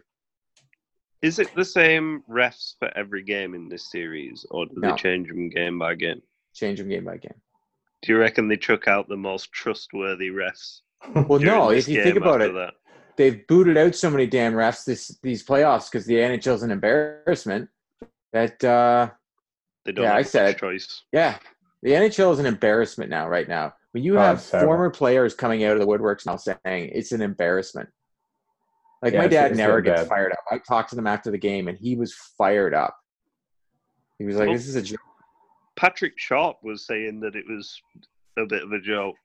[1.22, 4.90] Is it the same refs for every game in this series, or do No.
[4.90, 6.20] they change them game by game?
[6.55, 7.40] Change them game by game.
[8.03, 10.80] Do you reckon they took out the most trustworthy refs?
[11.28, 11.70] Well, no.
[11.70, 12.74] If you think about it, that?
[13.16, 17.68] they've booted out so many damn refs this these playoffs because the NHL's an embarrassment.
[18.35, 19.11] That uh,
[19.87, 21.03] they don't yeah, I said choice.
[21.12, 21.39] yeah,
[21.82, 23.28] the NHL is an embarrassment now.
[23.28, 26.37] Right now, when you Oh, have it's former players coming out of the woodworks now
[26.37, 27.89] saying it's an embarrassment.
[29.03, 30.14] Like Yeah, my dad it's never getting gets bad.
[30.16, 30.39] fired up.
[30.51, 32.97] I talked to them after the game, and he was fired up.
[34.18, 34.99] He was like, Well- "This is a joke."
[35.76, 37.80] Patrick Sharp was saying that it was
[38.39, 39.16] a bit of a joke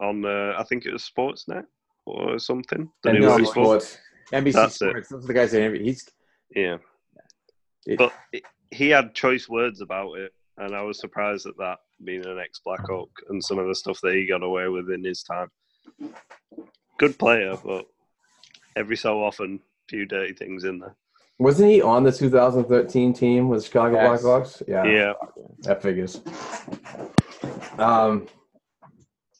[0.00, 1.64] on, uh, I think it was Sportsnet
[2.06, 2.90] or something.
[3.04, 3.52] The no, NBC Sports.
[3.52, 3.98] Sports.
[4.32, 4.88] NBC That's it.
[4.90, 5.08] Sports.
[5.08, 5.82] Those are the guys that interview.
[5.84, 6.08] He's
[6.54, 6.78] Yeah,
[7.86, 11.78] it- but it- he had choice words about it, and I was surprised at that
[12.04, 15.02] being an ex Blackhawk and some of the stuff that he got away with in
[15.04, 15.50] his time.
[16.98, 17.86] Good player, but
[18.76, 20.94] every so often, few dirty things in there.
[21.38, 24.22] Wasn't he on the 2013 team with Chicago Yes.
[24.22, 24.62] Blackhawks?
[24.68, 25.12] Yeah, Yeah,
[25.62, 26.20] that figures.
[27.78, 28.28] Um,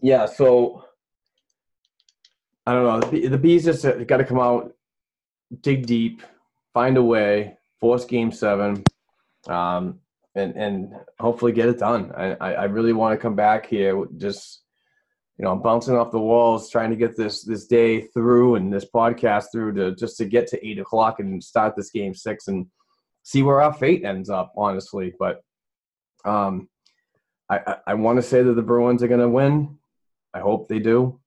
[0.01, 0.27] yeah.
[0.27, 0.85] So
[2.67, 3.11] I don't know.
[3.11, 4.75] The, the bees just got to come out,
[5.61, 6.23] dig deep,
[6.73, 8.85] find a way, force Game Seven,
[9.49, 10.01] um,
[10.35, 12.13] and and hopefully get it done.
[12.17, 14.05] I I, really want to come back here.
[14.17, 14.63] Just
[15.39, 18.73] you know, I'm bouncing off the walls trying to get this this day through and
[18.73, 22.49] this podcast through to just to get to eight o'clock and start this game six
[22.49, 22.67] and
[23.23, 24.53] see where our fate ends up.
[24.57, 25.43] Honestly, but
[26.25, 26.69] um,
[27.49, 29.79] I I, I want to say that the Bruins are going to win.
[30.33, 31.19] I hope they do.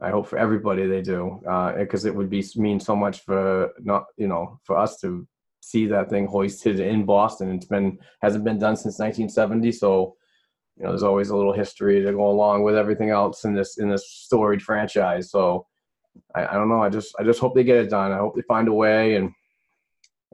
[0.00, 1.40] I hope for everybody they do,
[1.78, 5.26] because it would be mean so much for not you know for us to
[5.64, 7.52] see that thing hoisted in Boston.
[7.52, 10.16] It's been hasn't been done since 1970, so
[10.76, 13.78] you know there's always a little history to go along with everything else in this
[13.78, 15.30] in this storied franchise.
[15.30, 15.66] So
[16.34, 16.82] I, I don't know.
[16.82, 18.12] I just I just hope they get it done.
[18.12, 19.32] I hope they find a way, and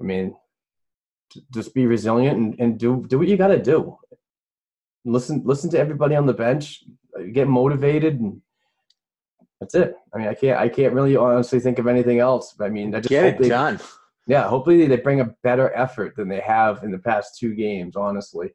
[0.00, 0.34] I mean,
[1.54, 3.96] just be resilient and, and do do what you got to do.
[5.04, 6.84] Listen listen to everybody on the bench.
[7.32, 8.40] Get motivated and
[9.60, 9.94] that's it.
[10.12, 12.54] I mean, I can't I can't really honestly think of anything else.
[12.60, 13.78] I mean, I just get it they, done.
[14.26, 17.96] Yeah, hopefully they bring a better effort than they have in the past two games.
[17.96, 18.50] Honestly,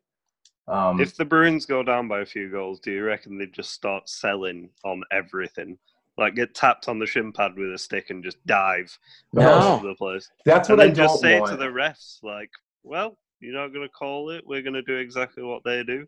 [0.68, 3.72] um, if the Bruins go down by a few goals, do you reckon they just
[3.72, 5.78] start selling on everything?
[6.18, 8.98] Like get tapped on the shin pad with a stick and just dive
[9.34, 9.52] No.
[9.52, 11.52] all over the place, that's and what I just say want.
[11.52, 12.50] to the refs, like,
[12.84, 14.46] "Well, you're not going to call it.
[14.48, 16.08] We're going to do exactly what they do."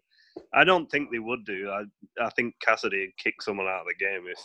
[0.54, 1.70] I don't think they would do.
[1.70, 1.84] I
[2.24, 4.40] I think Cassidy would kick someone out of the game if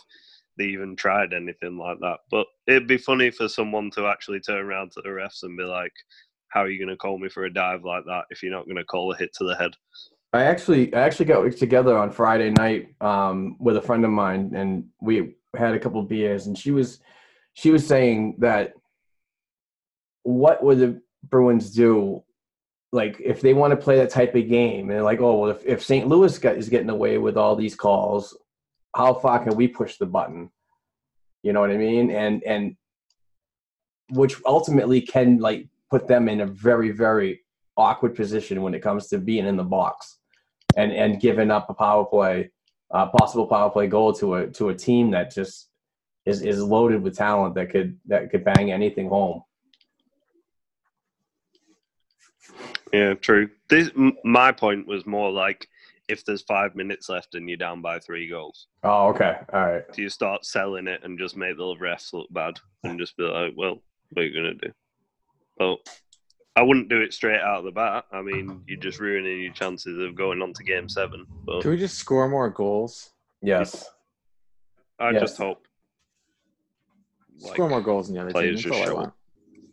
[0.57, 2.19] they even tried anything like that.
[2.29, 5.63] But it'd be funny for someone to actually turn around to the refs and be
[5.63, 5.93] like,
[6.49, 8.65] "How are you going to call me for a dive like that if you're not
[8.65, 9.71] going to call a hit to the head?"
[10.33, 14.51] I actually I actually got together on Friday night um, with a friend of mine,
[14.55, 16.99] and we had a couple beers, and she was
[17.53, 18.73] she was saying that
[20.23, 22.23] what would the Bruins do,
[22.91, 25.63] like if they want to play that type of game, and like oh well if,
[25.65, 26.07] if St.
[26.07, 28.35] Louis got, is getting away with all these calls,
[28.95, 30.49] how far can we push the button?
[31.41, 32.11] You know what I mean?
[32.11, 32.75] And and
[34.11, 37.41] which ultimately can like put them in a very very
[37.77, 40.19] awkward position when it comes to being in the box
[40.77, 42.51] and and giving up a power play,
[42.91, 45.69] uh, possible power play goal to a to a team that just
[46.25, 49.43] is is loaded with talent that could that could bang anything home.
[52.91, 53.49] Yeah, true.
[53.69, 53.89] This
[54.23, 55.67] my point was more like
[56.09, 59.93] if there's five minutes left and you're down by three goals, Oh, okay, all right.
[59.93, 63.23] do you start selling it and just make the refs look bad and just be
[63.23, 64.71] like, "Well, what are you gonna do?"
[65.59, 65.77] Well,
[66.55, 68.05] I wouldn't do it straight out of the bat.
[68.11, 71.25] I mean, you're just ruining your chances of going on to game seven.
[71.45, 73.11] But Can we just score more goals?
[73.41, 73.89] Yes,
[74.99, 75.21] I yes.
[75.21, 75.65] just hope.
[77.41, 78.33] like, score more goals than the other team.
[78.33, 79.13] players That's just all I show want.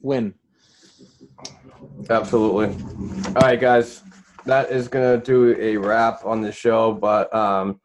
[0.03, 0.35] Win.
[2.09, 2.77] absolutely.
[3.27, 4.03] All right, guys,
[4.45, 6.93] that is gonna do a wrap on the show.
[6.93, 7.81] But um,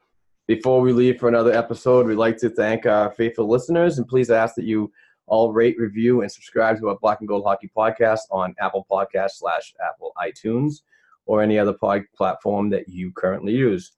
[0.47, 4.29] before we leave for another episode, we'd like to thank our faithful listeners, and please
[4.29, 4.91] ask that you
[5.27, 9.31] all rate, review, and subscribe to our Black and Gold Hockey podcast on Apple Podcast
[9.31, 10.81] slash Apple iTunes
[11.25, 13.93] or any other pod platform that you currently use.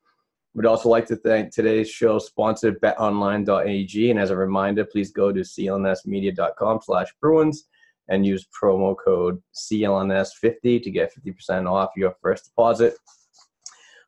[0.54, 4.10] We'd also like to thank today's show sponsor, betonline.ag.
[4.10, 7.66] And as a reminder, please go to clnsmedia.com slash Bruins
[8.10, 12.96] and use promo code CLNS50 to get 50% off your first deposit.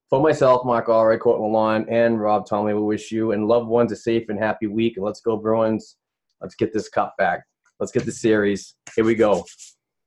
[0.10, 3.95] For myself, Mark Allred, Courtland and Rob Tomley, we wish you and loved ones a
[3.95, 4.97] safe and happy week.
[4.97, 5.97] And let's go, Bruins.
[6.41, 7.43] Let's get this cup back.
[7.80, 8.76] Let's get the series.
[8.95, 9.45] Here we go.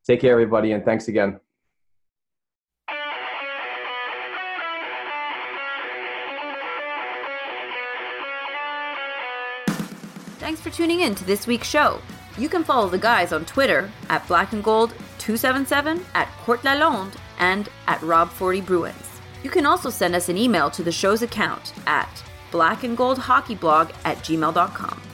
[0.07, 1.39] Take care, everybody, and thanks again.
[10.41, 12.01] Thanks for tuning in to this week's show.
[12.39, 17.15] You can follow the guys on Twitter at Black and Gold 277, at Court Lalonde,
[17.39, 19.21] and at Rob40 Bruins.
[19.43, 25.12] You can also send us an email to the show's account at blackandgoldhockeyblog at gmail.com.